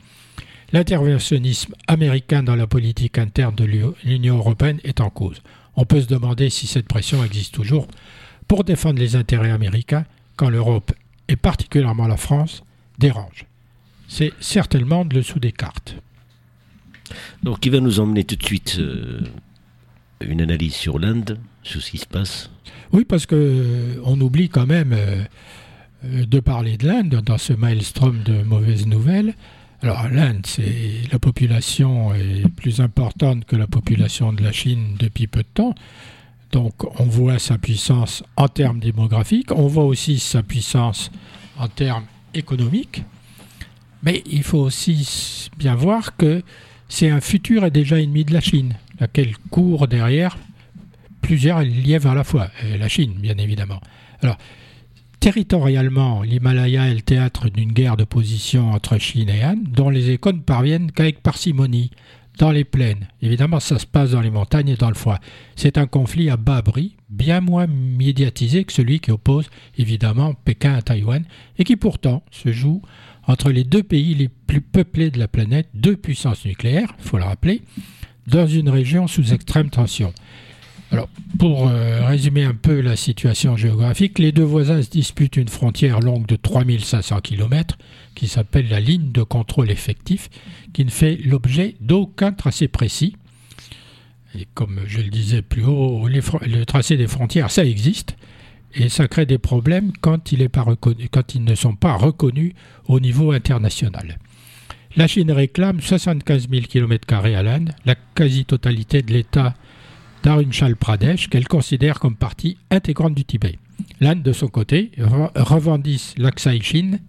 [0.71, 3.65] l'interventionnisme américain dans la politique interne de
[4.03, 5.41] l'Union européenne est en cause.
[5.75, 7.87] On peut se demander si cette pression existe toujours
[8.47, 10.05] pour défendre les intérêts américains
[10.35, 10.91] quand l'Europe,
[11.27, 12.63] et particulièrement la France,
[12.97, 13.45] dérange.
[14.07, 15.95] C'est certainement le dessous des cartes.
[17.43, 19.21] Donc, qui va nous emmener tout de suite euh,
[20.21, 22.49] une analyse sur l'Inde, sur ce qui se passe
[22.91, 25.23] Oui, parce que euh, on oublie quand même euh,
[26.03, 29.33] de parler de l'Inde dans ce maelstrom de mauvaises nouvelles.
[29.81, 35.27] Alors l'Inde, c'est la population est plus importante que la population de la Chine depuis
[35.27, 35.73] peu de temps.
[36.51, 41.11] Donc on voit sa puissance en termes démographiques, on voit aussi sa puissance
[41.57, 43.03] en termes économiques.
[44.03, 46.41] Mais il faut aussi bien voir que
[46.87, 50.37] c'est un futur et déjà ennemi de la Chine, laquelle court derrière
[51.21, 53.81] plusieurs lièvres à la fois, la Chine bien évidemment.
[54.21, 54.37] Alors,
[55.19, 60.11] territorialement, l'Himalaya est le théâtre d'une guerre de position entre Chine et Inde, dont les
[60.11, 61.91] échos ne parviennent qu'avec parcimonie,
[62.39, 63.07] dans les plaines.
[63.21, 65.19] Évidemment, ça se passe dans les montagnes et dans le froid.
[65.57, 70.73] C'est un conflit à bas bris, bien moins médiatisé que celui qui oppose évidemment Pékin
[70.73, 71.25] à Taïwan,
[71.57, 72.81] et qui pourtant se joue
[73.27, 77.17] entre les deux pays les plus peuplés de la planète, deux puissances nucléaires, il faut
[77.17, 77.61] le rappeler,
[78.27, 80.13] dans une région sous extrême tension.
[80.91, 85.47] Alors, pour euh, résumer un peu la situation géographique, les deux voisins se disputent une
[85.47, 87.77] frontière longue de 3500 km
[88.15, 90.29] qui s'appelle la ligne de contrôle effectif,
[90.73, 93.15] qui ne fait l'objet d'aucun tracé précis.
[94.35, 98.15] Et comme je le disais plus haut, le tracé des frontières, ça existe,
[98.73, 100.49] et ça crée des problèmes quand, ils
[101.43, 102.53] ne sont pas reconnus
[102.87, 104.17] au niveau international.
[104.95, 109.53] La Chine réclame 75 000 km à l'Inde, la quasi-totalité de l'État
[110.23, 113.59] d'Arunachal Pradesh, qu'elle considère comme partie intégrante du Tibet.
[114.01, 116.99] L'Inde, de son côté, revendique l'Aksai Chine,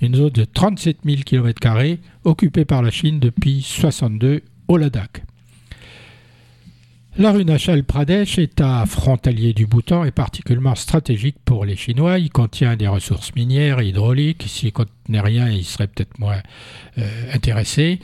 [0.00, 1.60] une zone de 37 000 km
[2.24, 5.22] occupée par la Chine depuis 62 au Ladakh.
[7.18, 12.18] L'Arunachal Pradesh, État frontalier du Bhoutan, est particulièrement stratégique pour les Chinois.
[12.18, 14.44] Il contient des ressources minières et hydrauliques.
[14.46, 16.40] S'il ne contenait rien, il serait peut-être moins
[16.96, 18.00] euh, intéressé.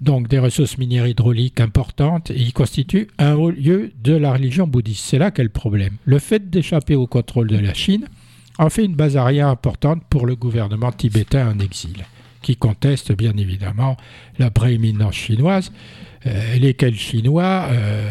[0.00, 2.30] Donc des ressources minières hydrauliques importantes.
[2.30, 5.04] Et il constitue un haut lieu de la religion bouddhiste.
[5.04, 5.96] C'est là qu'est le problème.
[6.04, 8.06] Le fait d'échapper au contrôle de la Chine
[8.58, 12.04] en fait une base arrière importante pour le gouvernement tibétain en exil,
[12.42, 13.96] qui conteste bien évidemment
[14.38, 15.72] la prééminence chinoise.
[16.26, 18.10] Euh, lesquels Chinois euh,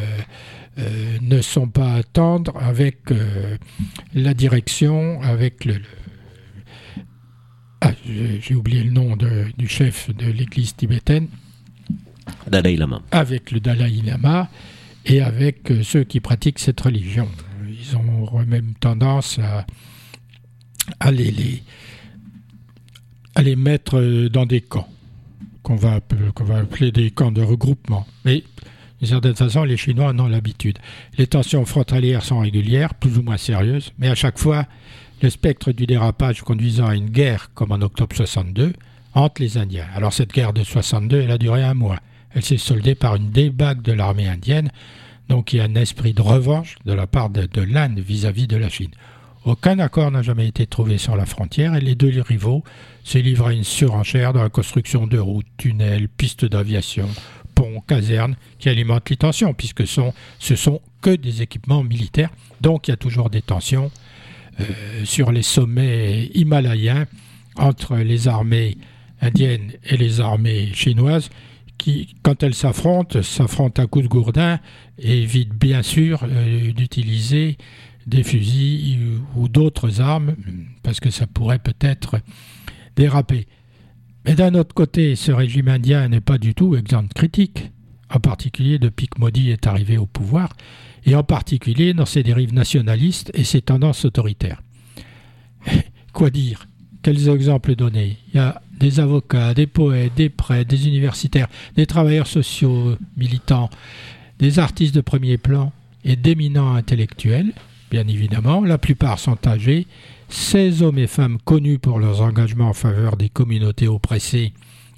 [0.80, 2.98] euh, ne sont pas à tendre avec
[4.13, 5.76] la direction, avec le,
[7.82, 11.28] ah, j'ai oublié le nom du chef de l'église tibétaine.
[12.50, 13.02] Dalai Lama.
[13.12, 14.50] Avec le Dalai Lama
[15.06, 17.28] et avec ceux qui pratiquent cette religion.
[17.67, 19.65] Ils ont même tendance à,
[21.00, 21.63] à, les,
[23.36, 24.88] à les mettre dans des camps
[25.67, 25.95] qu'on va,
[26.60, 28.08] appeler des camps de regroupement.
[28.23, 28.43] Mais
[28.99, 30.80] d'une certaine façon, les Chinois en ont l'habitude.
[31.17, 34.65] Les tensions frontalières sont régulières, plus ou moins sérieuses, mais à chaque fois,
[35.21, 38.71] le spectre du dérapage conduisant à une guerre, comme en octobre 62,
[39.13, 39.88] hante les Indiens.
[39.93, 41.99] Alors cette guerre de 62, elle a duré un mois.
[42.32, 44.71] Elle s'est soldée par une débague de l'armée indienne,
[45.27, 48.56] donc il y a un esprit de revanche de la part de l'Inde vis-à-vis de
[48.56, 48.91] la Chine.
[49.48, 52.66] Aucun accord n'a jamais été trouvé sur la frontière et les deux rivaux
[53.06, 57.08] se livrent à une surenchère dans la construction de routes, tunnels, pistes d'aviation,
[57.56, 62.30] ponts, casernes qui alimentent les tensions puisque ce sont que des équipements militaires.
[62.60, 63.90] Donc il y a toujours des tensions
[64.60, 64.66] euh,
[65.06, 67.06] sur les sommets himalayens
[67.56, 68.76] entre les armées
[69.22, 71.30] indiennes et les armées chinoises
[71.78, 74.60] qui, quand elles s'affrontent, s'affrontent à coups de gourdin
[75.00, 77.58] et évitent bien sûr euh, d'utiliser
[78.08, 80.36] des fusils ou d'autres armes,
[80.82, 82.20] parce que ça pourrait peut-être
[82.96, 83.48] déraper.
[84.26, 87.72] Mais d'un autre côté, ce régime indien n'est pas du tout exempt de critique,
[88.10, 90.56] en particulier depuis que Modi est arrivé au pouvoir,
[91.06, 94.62] et en particulier dans ses dérives nationalistes et ses tendances autoritaires.
[96.13, 96.67] Quoi dire?
[97.02, 98.17] Quels exemples donner?
[98.30, 103.70] Il y a des avocats, des poètes, des prêtres, des universitaires, des travailleurs sociaux militants,
[104.39, 105.72] des artistes de premier plan
[106.04, 107.54] et d'éminents intellectuels,
[107.89, 108.62] bien évidemment.
[108.62, 109.88] La plupart sont âgés.
[110.30, 114.54] Ces hommes et femmes connus pour leurs engagements en faveur des communautés oppressées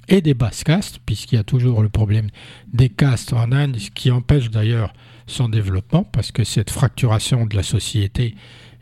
[0.08, 2.30] et des basses castes, puisqu'il y a toujours le problème
[2.72, 4.92] des castes en Inde, ce qui empêche d'ailleurs
[5.26, 8.34] son développement, parce que cette fracturation de la société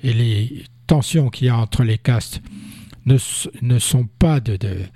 [0.02, 2.40] et les tensions qu'il y a entre les castes
[3.04, 3.18] ne,
[3.78, 4.88] sont, pas des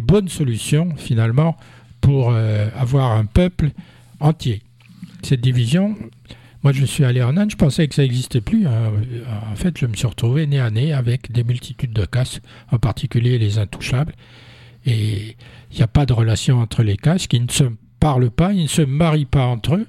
[0.00, 1.58] bonnes solutions finalement
[2.00, 3.70] pour euh, avoir un peuple
[4.20, 4.62] entier.
[5.22, 5.96] Cette division,
[6.64, 8.66] moi je suis allé en Inde, je pensais que ça n'existait plus.
[8.66, 8.90] Hein.
[9.52, 12.40] En fait, je me suis retrouvé nez à nez avec des multitudes de castes,
[12.72, 14.14] en particulier les intouchables.
[14.86, 15.36] Et
[15.70, 17.64] il n'y a pas de relation entre les castes qui ne se
[18.00, 19.86] parlent pas, ils ne se marient pas entre eux.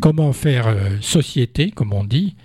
[0.00, 2.36] Comment faire euh, société, comme on dit,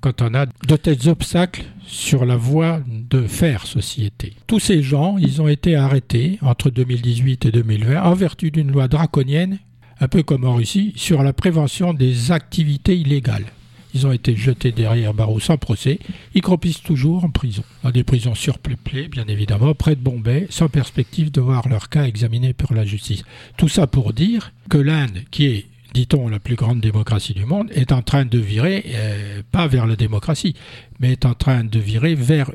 [0.00, 4.34] quand on a de tels obstacles sur la voie de faire société?
[4.46, 8.88] Tous ces gens, ils ont été arrêtés entre 2018 et 2020 en vertu d'une loi
[8.88, 9.58] draconienne,
[10.00, 13.46] un peu comme en Russie, sur la prévention des activités illégales.
[13.94, 16.00] Ils ont été jetés derrière barreau sans procès.
[16.34, 20.68] Ils cropissent toujours en prison, dans des prisons surpeuplées, bien évidemment, près de Bombay, sans
[20.68, 23.22] perspective de voir leur cas examiné par la justice.
[23.56, 27.70] Tout ça pour dire que l'Inde, qui est dit-on, la plus grande démocratie du monde,
[27.72, 30.56] est en train de virer, euh, pas vers la démocratie,
[30.98, 32.50] mais est en train de virer vers,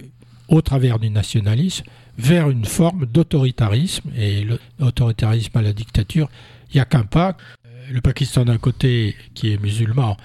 [0.49, 1.85] au travers du nationalisme,
[2.17, 4.09] vers une forme d'autoritarisme.
[4.17, 4.45] Et
[4.79, 6.29] l'autoritarisme à la dictature,
[6.71, 7.37] il n'y a qu'un pas.
[7.65, 10.17] Euh, le Pakistan d'un côté, qui est musulman,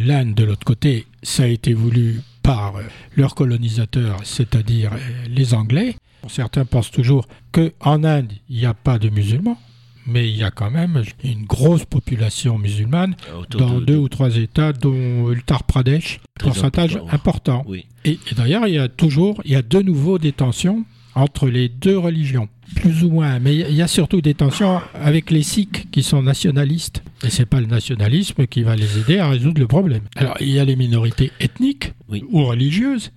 [0.00, 2.82] L'Inde, de l'autre côté, ça a été voulu par euh,
[3.16, 5.96] leurs colonisateurs, c'est-à-dire euh, les Anglais.
[6.28, 9.58] Certains pensent toujours qu'en Inde, il n'y a pas de musulmans,
[10.08, 13.14] mais il y a quand même une grosse population musulmane
[13.50, 17.64] dans deux ou trois États, dont Uttar Pradesh, pourcentage important.
[18.04, 21.48] Et, et d'ailleurs, il y a toujours, il y a de nouveau des tensions entre
[21.48, 23.38] les deux religions, plus ou moins.
[23.38, 27.02] Mais il y a surtout des tensions avec les Sikhs qui sont nationalistes.
[27.24, 30.02] Et c'est pas le nationalisme qui va les aider à résoudre le problème.
[30.16, 33.12] Alors il y a les minorités ethniques ou religieuses,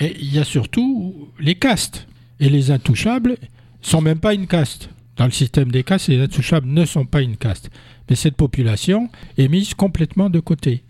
[0.00, 2.06] mais il y a surtout les castes.
[2.40, 3.36] Et les intouchables
[3.80, 4.90] sont même pas une caste.
[5.16, 7.70] Dans le système des castes, les intouchables ne sont pas une caste.
[8.08, 10.84] Mais cette population est mise complètement de côté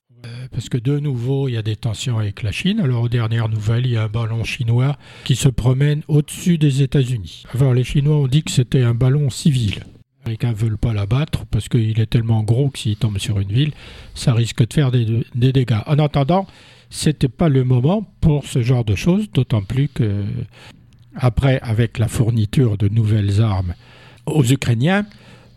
[0.51, 2.81] parce que de nouveau, il y a des tensions avec la Chine.
[2.81, 6.83] Alors, aux dernières nouvelles, il y a un ballon chinois qui se promène au-dessus des
[6.83, 7.45] États-Unis.
[7.55, 9.75] Alors, les Chinois ont dit que c'était un ballon civil.
[9.75, 13.41] Les Américains ne veulent pas l'abattre parce qu'il est tellement gros que s'il tombe sur
[13.41, 13.73] une ville,
[14.15, 15.81] ça risque de faire des, dégâts.
[15.87, 16.47] En attendant,
[16.91, 20.25] c'était pas le moment pour ce genre de choses, d'autant plus que,
[21.15, 23.75] après, avec la fourniture de nouvelles armes
[24.27, 25.05] aux Ukrainiens,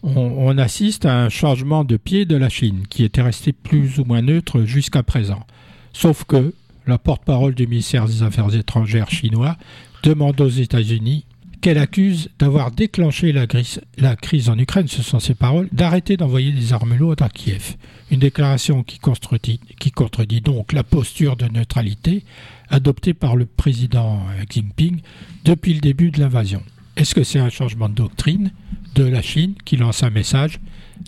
[0.04, 4.06] on, assiste à un changement de pied de la Chine, qui était resté plus ou
[4.06, 5.46] moins neutre jusqu'à présent.
[5.92, 6.54] Sauf que
[6.86, 9.58] la porte-parole du ministère des Affaires étrangères chinois
[10.04, 11.26] demande aux États-Unis
[11.60, 16.72] qu'elle accuse d'avoir déclenché la, crise en Ukraine, ce sont ses paroles, d'arrêter d'envoyer des
[16.72, 17.76] armes lourdes à Kiev.
[18.12, 22.24] Une déclaration qui contredit donc la posture de neutralité
[22.70, 25.02] adoptée par le président Xi Jinping
[25.44, 26.62] depuis le début de l'invasion.
[26.98, 28.52] Est-ce que c'est un changement de doctrine
[28.96, 30.60] de la Chine qui lance un message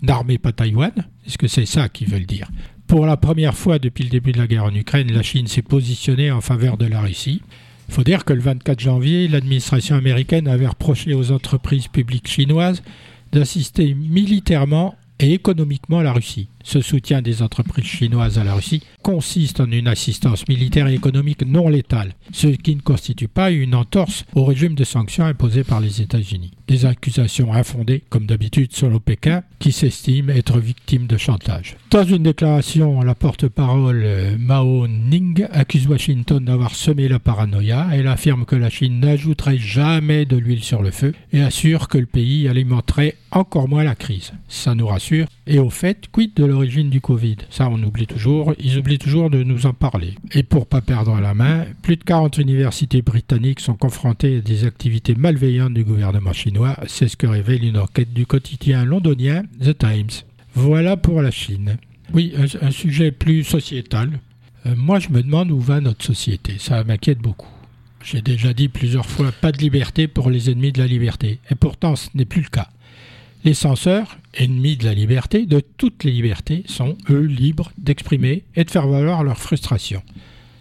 [0.04, 0.92] n'armez pas Taïwan?
[1.26, 2.48] Est-ce que c'est ça qu'ils veulent dire?
[2.86, 5.62] Pour la première fois depuis le début de la guerre en Ukraine, la Chine s'est
[5.62, 7.42] positionnée en faveur de la Russie.
[7.88, 12.84] Il faut dire que le 24 janvier, l'administration américaine avait reproché aux entreprises publiques chinoises
[13.32, 16.48] d'assister militairement et économiquement la Russie.
[16.62, 21.46] Ce soutien des entreprises chinoises à la Russie consiste en une assistance militaire et économique
[21.46, 25.80] non létale, ce qui ne constitue pas une entorse au régime de sanctions imposé par
[25.80, 26.52] les États-Unis.
[26.68, 31.76] Des accusations infondées, comme d'habitude selon Pékin, qui s'estime être victime de chantage.
[31.90, 37.88] Dans une déclaration, la porte-parole euh, Mao Ning accuse Washington d'avoir semé la paranoïa.
[37.92, 41.98] Elle affirme que la Chine n'ajouterait jamais de l'huile sur le feu et assure que
[41.98, 44.32] le pays alimenterait encore moins la crise.
[44.48, 45.26] Ça nous rassure.
[45.46, 48.54] Et au fait, quid de l'origine du Covid Ça, on oublie toujours.
[48.58, 50.14] Ils oublient toujours de nous en parler.
[50.32, 54.64] Et pour pas perdre la main, plus de 40 universités britanniques sont confrontées à des
[54.64, 56.76] activités malveillantes du gouvernement chinois.
[56.86, 60.24] C'est ce que révèle une enquête du quotidien londonien The Times.
[60.54, 61.76] Voilà pour la Chine.
[62.12, 64.18] Oui, un, sujet plus sociétal.
[64.66, 66.56] Euh, moi, je me demande où va notre société.
[66.58, 67.48] Ça m'inquiète beaucoup.
[68.02, 71.38] J'ai déjà dit plusieurs fois pas de liberté pour les ennemis de la liberté.
[71.50, 72.68] Et pourtant, ce n'est plus le cas.
[73.44, 78.64] Les censeurs, ennemis de la liberté, de toutes les libertés, sont, eux, libres d'exprimer et
[78.64, 80.02] de faire valoir leur frustration.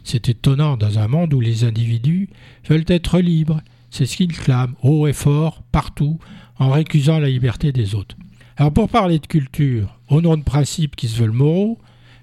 [0.03, 2.29] C'est étonnant dans un monde où les individus
[2.67, 3.61] veulent être libres.
[3.91, 6.19] C'est ce qu'ils clament, haut et fort, partout,
[6.57, 8.15] en récusant la liberté des autres.
[8.57, 11.77] Alors pour parler de culture, au nom de principes qui se veulent moraux,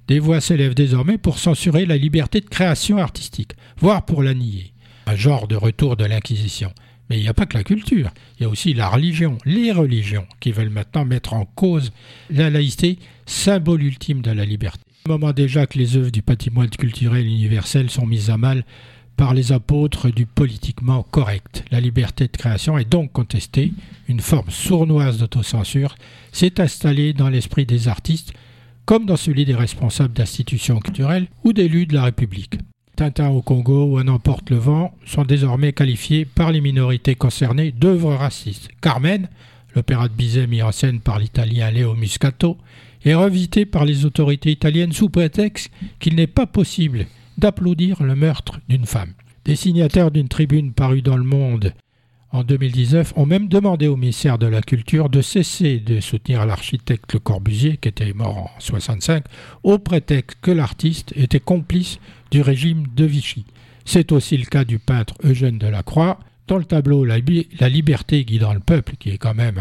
[0.09, 4.72] des voix s'élèvent désormais pour censurer la liberté de création artistique, voire pour la nier.
[5.07, 6.72] Un genre de retour de l'Inquisition.
[7.09, 9.72] Mais il n'y a pas que la culture, il y a aussi la religion, les
[9.72, 11.92] religions, qui veulent maintenant mettre en cause
[12.30, 14.80] la laïcité, symbole ultime de la liberté.
[15.07, 18.64] Au moment déjà que les œuvres du patrimoine culturel universel sont mises à mal
[19.16, 21.64] par les apôtres du politiquement correct.
[21.70, 23.72] La liberté de création est donc contestée,
[24.09, 25.94] une forme sournoise d'autocensure
[26.32, 28.34] s'est installée dans l'esprit des artistes
[28.84, 32.59] comme dans celui des responsables d'institutions culturelles ou d'élus de la République.
[32.97, 37.70] Tintin au Congo ou Un emporte le vent sont désormais qualifiés par les minorités concernées
[37.70, 38.68] d'œuvres racistes.
[38.80, 39.28] Carmen,
[39.74, 42.57] l'opéra de Bizet mis en scène par l'italien Leo Muscato,
[43.05, 45.70] est revisité par les autorités italiennes sous prétexte
[46.01, 49.12] qu'il n'est pas possible d'applaudir le meurtre d'une femme.
[49.44, 51.74] Des signataires d'une tribune parue dans le Monde
[52.37, 57.14] en 2019 ont même demandé au ministère de la Culture de cesser de soutenir l'architecte
[57.14, 59.24] Le Corbusier, qui était mort en 65,
[59.62, 61.99] au prétexte que l'artiste était complice
[62.30, 63.47] du régime de Vichy.
[63.87, 67.18] C'est aussi le cas du peintre Eugène Delacroix, dont le tableau La,
[67.68, 69.61] liberté guidant le peuple, qui est quand même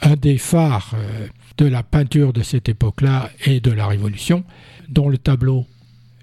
[0.00, 4.42] un, des phares euh, de la peinture de cette époque-là et de la Révolution,
[4.88, 5.66] dont le tableau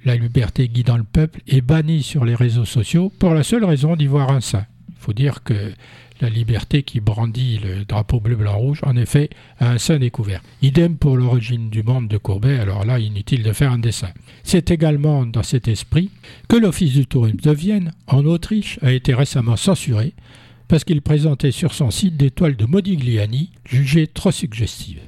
[0.03, 3.95] La liberté guidant le peuple est banni sur les réseaux sociaux pour la seule raison
[3.95, 4.66] d'y voir un saint.
[5.03, 5.73] Il faut dire que
[6.21, 9.29] la liberté qui brandit le drapeau bleu-blanc-rouge, en effet,
[9.59, 10.41] a un sein découvert.
[10.61, 14.11] Idem pour l'origine du monde de Courbet, alors là, inutile de faire un dessin.
[14.43, 16.09] C'est également dans cet esprit
[16.47, 20.13] que l'Office du tourisme de Vienne, en Autriche, a été récemment censuré
[20.69, 25.01] parce qu'il présentait sur son site des toiles de Modigliani jugées trop suggestives.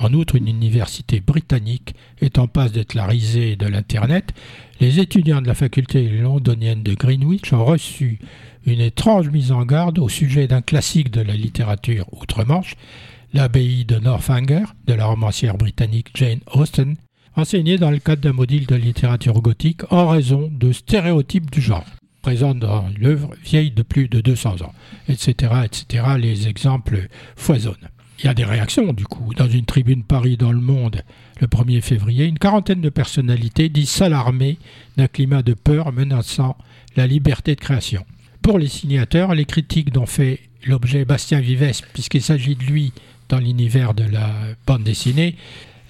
[0.00, 4.32] En outre, une université britannique est en passe d'être la risée de l'Internet.
[4.80, 8.18] Les étudiants de la faculté londonienne de Greenwich ont reçu
[8.66, 12.76] une étrange mise en garde au sujet d'un classique de la littérature outre-Manche,
[13.32, 16.96] l'abbaye de Northanger de la romancière britannique Jane Austen,
[17.36, 21.86] enseignée dans le cadre d'un module de littérature gothique en raison de stéréotypes du genre,
[22.22, 24.74] présents dans l'œuvre vieille de plus de 200 ans,
[25.08, 26.04] etc., etc.
[26.18, 27.88] Les exemples foisonnent.
[28.18, 29.32] Il y a des réactions, du coup.
[29.34, 31.02] Dans une tribune Paris dans le Monde,
[31.40, 34.58] le 1er février, une quarantaine de personnalités disent s'alarmer
[34.98, 36.58] d'un climat de peur menaçant
[36.96, 38.04] la liberté de création.
[38.42, 42.92] Pour les signateurs, les critiques dont fait l'objet Bastien Vives, puisqu'il s'agit de lui
[43.28, 44.30] dans l'univers de la
[44.66, 45.36] bande dessinée,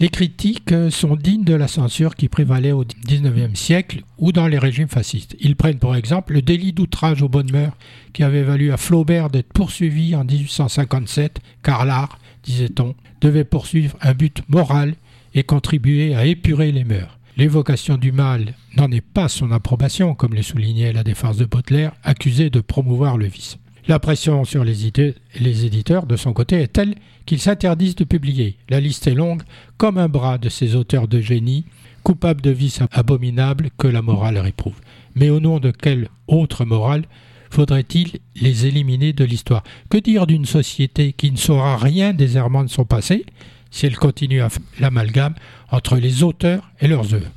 [0.01, 4.59] les critiques sont dignes de la censure qui prévalait au XIXe siècle ou dans les
[4.59, 5.37] régimes fascistes.
[5.41, 7.77] Ils prennent pour exemple le délit d'outrage aux bonnes mœurs
[8.15, 14.15] qui avait valu à Flaubert d'être poursuivi en 1857 car l'art, disait-on, devait poursuivre un
[14.15, 14.95] but moral
[15.35, 17.20] et contribuer à épurer les mœurs.
[17.41, 21.93] L'évocation du mal n'en est pas son approbation, comme le soulignait la défense de Baudelaire,
[22.05, 23.57] accusé de promouvoir le vice.
[23.89, 28.59] La pression sur les, éditeurs, de son côté, est telle qu'ils s'interdisent de publier.
[28.69, 29.41] La liste est longue,
[29.79, 31.65] comme un bras de ces auteurs de génie,
[32.03, 34.79] coupables de vices abominables que la morale réprouve.
[35.15, 37.07] Mais au nom de quelle autre morale
[37.49, 39.65] faudrait-il les éliminer de l'histoire?
[39.89, 43.25] Que dire d'une société qui ne saura rien des errements de son passé?
[43.71, 44.41] Si elle continue
[44.79, 45.35] l'amalgame
[45.71, 47.31] entre les auteurs et leurs œuvres.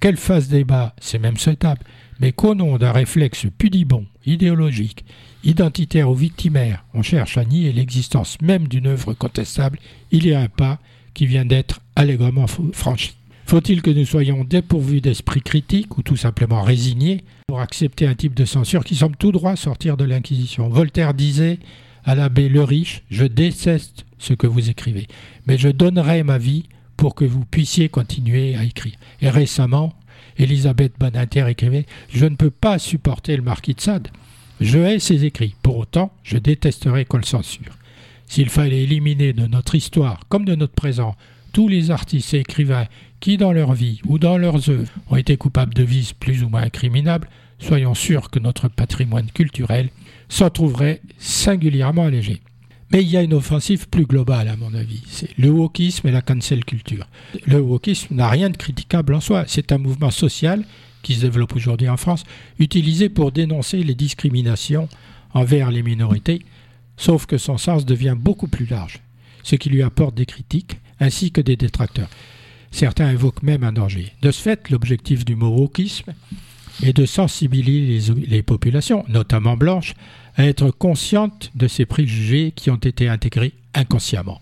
[0.00, 1.82] Qu'elle fasse débat, c'est même souhaitable,
[2.20, 5.04] mais qu'au nom d'un réflexe pudibond, idéologique,
[5.44, 9.78] identitaire ou victimaire, on cherche à nier l'existence même d'une œuvre contestable,
[10.10, 10.78] il y a un pas
[11.14, 13.14] qui vient d'être allègrement franchi.
[13.46, 18.34] Faut-il que nous soyons dépourvus d'esprit critique ou tout simplement résignés pour accepter un type
[18.34, 20.68] de censure qui semble tout droit sortir de l'Inquisition?
[20.68, 21.58] Voltaire disait
[22.04, 25.06] à l'abbé Le Riche Je déteste ce que vous écrivez,
[25.46, 26.64] mais je donnerai ma vie
[26.96, 28.96] pour que vous puissiez continuer à écrire.
[29.22, 29.94] Et récemment,
[30.38, 34.08] Elisabeth Badinter écrivait Je ne peux pas supporter le marquis de Sade.
[34.60, 35.54] Je hais ses écrits.
[35.62, 37.76] Pour autant, je détesterai qu'on le censure.
[38.26, 41.16] S'il fallait éliminer de notre histoire, comme de notre présent,
[41.52, 42.86] tous les artistes et écrivains
[43.18, 46.48] qui, dans leur vie ou dans leurs œuvres, ont été coupables de vices plus ou
[46.48, 47.28] moins incriminables,
[47.58, 49.88] soyons sûrs que notre patrimoine culturel
[50.30, 52.40] s'en trouverait singulièrement allégé.
[52.92, 55.02] Mais il y a une offensive plus globale, à mon avis.
[55.06, 57.06] C'est le wokisme et la cancel culture.
[57.46, 59.44] Le wokisme n'a rien de critiquable en soi.
[59.46, 60.64] C'est un mouvement social
[61.02, 62.24] qui se développe aujourd'hui en France,
[62.58, 64.88] utilisé pour dénoncer les discriminations
[65.32, 66.42] envers les minorités,
[66.96, 69.00] sauf que son sens devient beaucoup plus large,
[69.42, 72.10] ce qui lui apporte des critiques ainsi que des détracteurs.
[72.70, 74.12] Certains évoquent même un danger.
[74.20, 76.12] De ce fait, l'objectif du mot wokisme
[76.82, 79.94] est de sensibiliser les populations, notamment blanches,
[80.36, 84.40] à être consciente de ces préjugés qui ont été intégrés inconsciemment.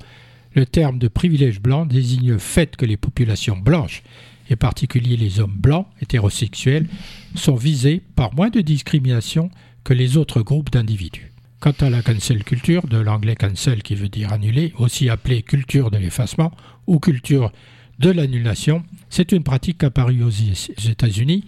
[0.54, 4.02] Le terme de privilège blanc désigne le fait que les populations blanches,
[4.50, 6.86] et particulier les hommes blancs hétérosexuels,
[7.34, 9.50] sont visés par moins de discrimination
[9.84, 11.32] que les autres groupes d'individus.
[11.60, 15.90] Quant à la cancel culture, de l'anglais cancel qui veut dire annuler, aussi appelée culture
[15.90, 16.52] de l'effacement
[16.86, 17.52] ou culture
[17.98, 21.44] de l'annulation, c'est une pratique apparue aux États-Unis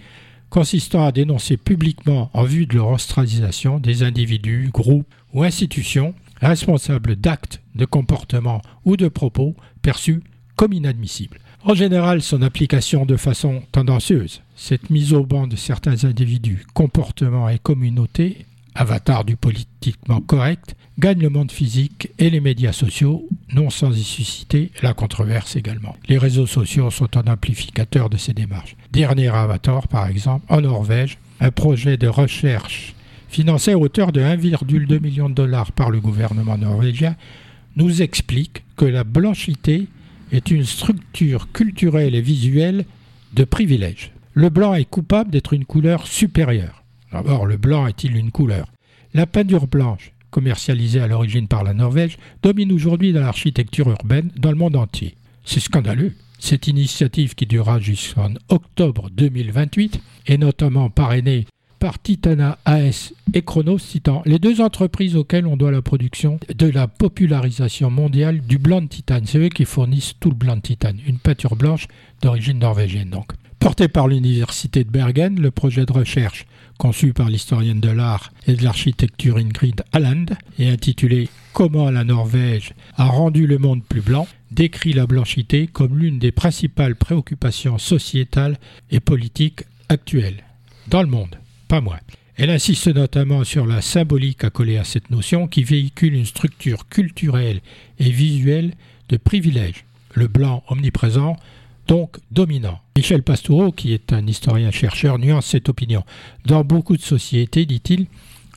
[0.51, 7.17] consistant à dénoncer publiquement en vue de leur ostracisation des individus, groupes ou institutions responsables
[7.17, 10.23] d'actes, de comportements ou de propos perçus
[10.57, 11.39] comme inadmissibles.
[11.63, 17.49] En général, son application de façon tendancieuse, cette mise au banc de certains individus, comportements
[17.49, 23.71] et communautés, avatars du politiquement correct, gagne le monde physique et les médias sociaux, non
[23.71, 25.97] sans y susciter la controverse également.
[26.09, 28.77] Les réseaux sociaux sont un amplificateur de ces démarches.
[28.93, 32.95] Dernier avatar, par exemple, en Norvège, un projet de recherche
[33.29, 37.17] financé à hauteur de 1,2 million de dollars par le gouvernement norvégien,
[37.77, 39.87] nous explique que la blanchité
[40.33, 42.85] est une structure culturelle et visuelle
[43.33, 44.13] de privilège.
[44.35, 46.80] Le blanc est coupable d'être une couleur supérieure.
[47.13, 48.67] D'abord, le blanc est-il une couleur?
[49.15, 54.51] La peinture blanche, commercialisée à l'origine par la Norvège, domine aujourd'hui dans l'architecture urbaine dans
[54.51, 55.17] le monde entier.
[55.45, 56.15] C'est scandaleux.
[56.39, 61.47] Cette initiative qui durera jusqu'en octobre 2028 est notamment parrainée
[61.81, 66.67] par Titana AS et Chronos Titan, les deux entreprises auxquelles on doit la production de
[66.67, 69.25] la popularisation mondiale du blanc de titane.
[69.27, 71.89] C'est eux qui fournissent tout le blanc de titane, une peinture blanche
[72.23, 73.33] d'origine norvégienne donc.
[73.59, 76.47] Porté par l'Université de Bergen, le projet de recherche
[76.79, 80.27] conçu par l'historienne de l'art et de l'architecture Ingrid Halland
[80.59, 85.99] et intitulé Comment la Norvège a rendu le monde plus blanc décrit la blanchité comme
[85.99, 88.59] l'une des principales préoccupations sociétales
[88.91, 90.45] et politiques actuelles
[90.89, 91.40] dans le monde
[91.71, 92.01] pas moins.
[92.35, 97.61] Elle insiste notamment sur la symbolique accolée à cette notion qui véhicule une structure culturelle
[98.01, 98.73] et visuelle
[99.09, 101.37] de privilège, le blanc omniprésent,
[101.87, 102.81] donc dominant.
[102.97, 106.03] Michel Pastoureau, qui est un historien-chercheur, nuance cette opinion.
[106.45, 108.07] Dans beaucoup de sociétés, dit-il,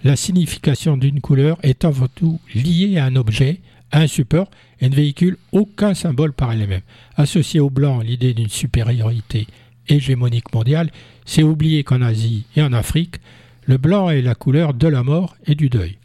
[0.03, 3.59] la signification d'une couleur est avant tout liée à un objet,
[3.91, 4.49] à un support,
[4.81, 6.81] et ne véhicule aucun symbole par elle-même.
[7.15, 9.45] Associé au blanc l'idée d'une supériorité
[9.87, 10.89] hégémonique mondiale,
[11.25, 13.17] c'est oublier qu'en Asie et en Afrique,
[13.65, 15.97] le blanc est la couleur de la mort et du deuil.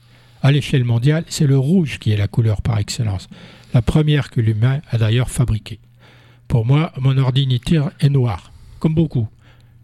[0.43, 3.29] À l'échelle mondiale, c'est le rouge qui est la couleur par excellence,
[3.75, 5.81] la première que l'humain a d'ailleurs fabriquée.
[6.47, 9.29] Pour moi, mon ordinateur est noir, comme beaucoup.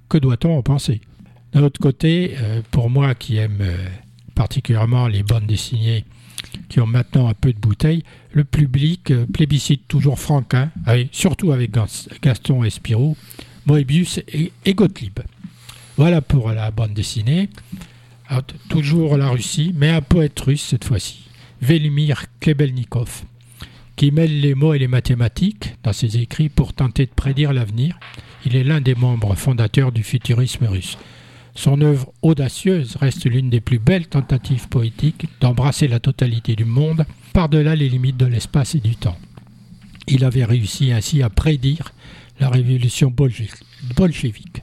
[0.09, 1.01] Que doit-on en penser?
[1.53, 3.77] D'un autre côté, euh, pour moi qui aime euh,
[4.35, 6.05] particulièrement les bandes dessinées
[6.69, 10.71] qui ont maintenant un peu de bouteille, le public euh, plébiscite toujours Franquin,
[11.13, 11.73] surtout avec
[12.23, 13.17] Gaston et Spirou,
[13.67, 15.21] Moebius et, Gottlieb.
[15.97, 17.49] Voilà pour la bande dessinée.
[18.69, 21.25] toujours la Russie, mais un poète russe cette fois-ci,
[21.63, 23.23] Velimir Klebelnikov,
[23.97, 27.99] qui mêle les mots et les mathématiques dans ses écrits pour tenter de prédire l'avenir.
[28.45, 30.99] Il est l'un des membres fondateurs du futurisme russe.
[31.55, 37.07] Son œuvre audacieuse reste l'une des plus belles tentatives poétiques d'embrasser la totalité du monde
[37.33, 39.17] par-delà les limites de l'espace et du temps.
[40.07, 41.93] Il avait réussi ainsi à prédire
[42.41, 44.63] la révolution bolchevique.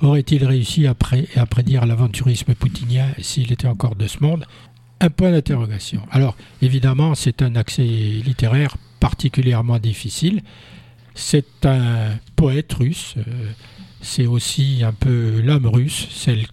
[0.00, 4.44] Aurait-il réussi à, prédire l'aventurisme poutinien s'il était encore de ce monde?
[5.00, 6.02] Un point d'interrogation.
[6.10, 10.42] Alors, évidemment, c'est un accès littéraire particulièrement difficile.
[11.14, 13.14] C'est un poète russe.
[13.18, 13.50] Euh,
[14.00, 16.46] c'est aussi un peu l'âme russe, celle,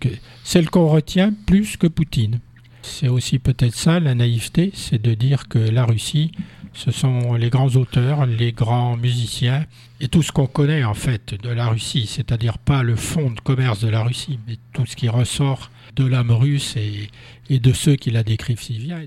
[0.44, 2.40] celle qu'on retient plus que Poutine.
[2.84, 6.32] C'est aussi peut-être ça la naïveté, c'est de dire que la Russie
[6.74, 9.66] ce sont les grands auteurs, les grands musiciens
[10.00, 13.40] et tout ce qu'on connaît en fait de la Russie, c'est-à-dire pas le fond de
[13.40, 17.10] commerce de la Russie, mais tout ce qui ressort de l'âme russe et,
[17.50, 19.02] et de ceux qui la décrivent si bien.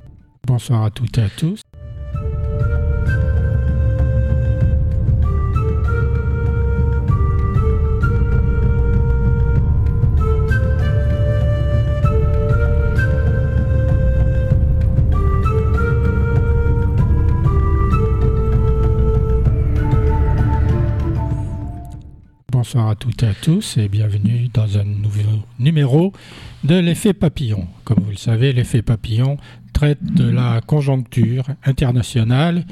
[0.46, 1.60] Bonsoir à toutes et à tous.
[22.52, 25.22] Bonsoir à toutes et à tous et bienvenue dans un nouveau
[25.58, 26.12] numéro
[26.64, 27.66] de l'effet papillon.
[27.84, 29.38] Comme vous le savez, l'effet papillon
[29.72, 32.66] traite de la conjoncture internationale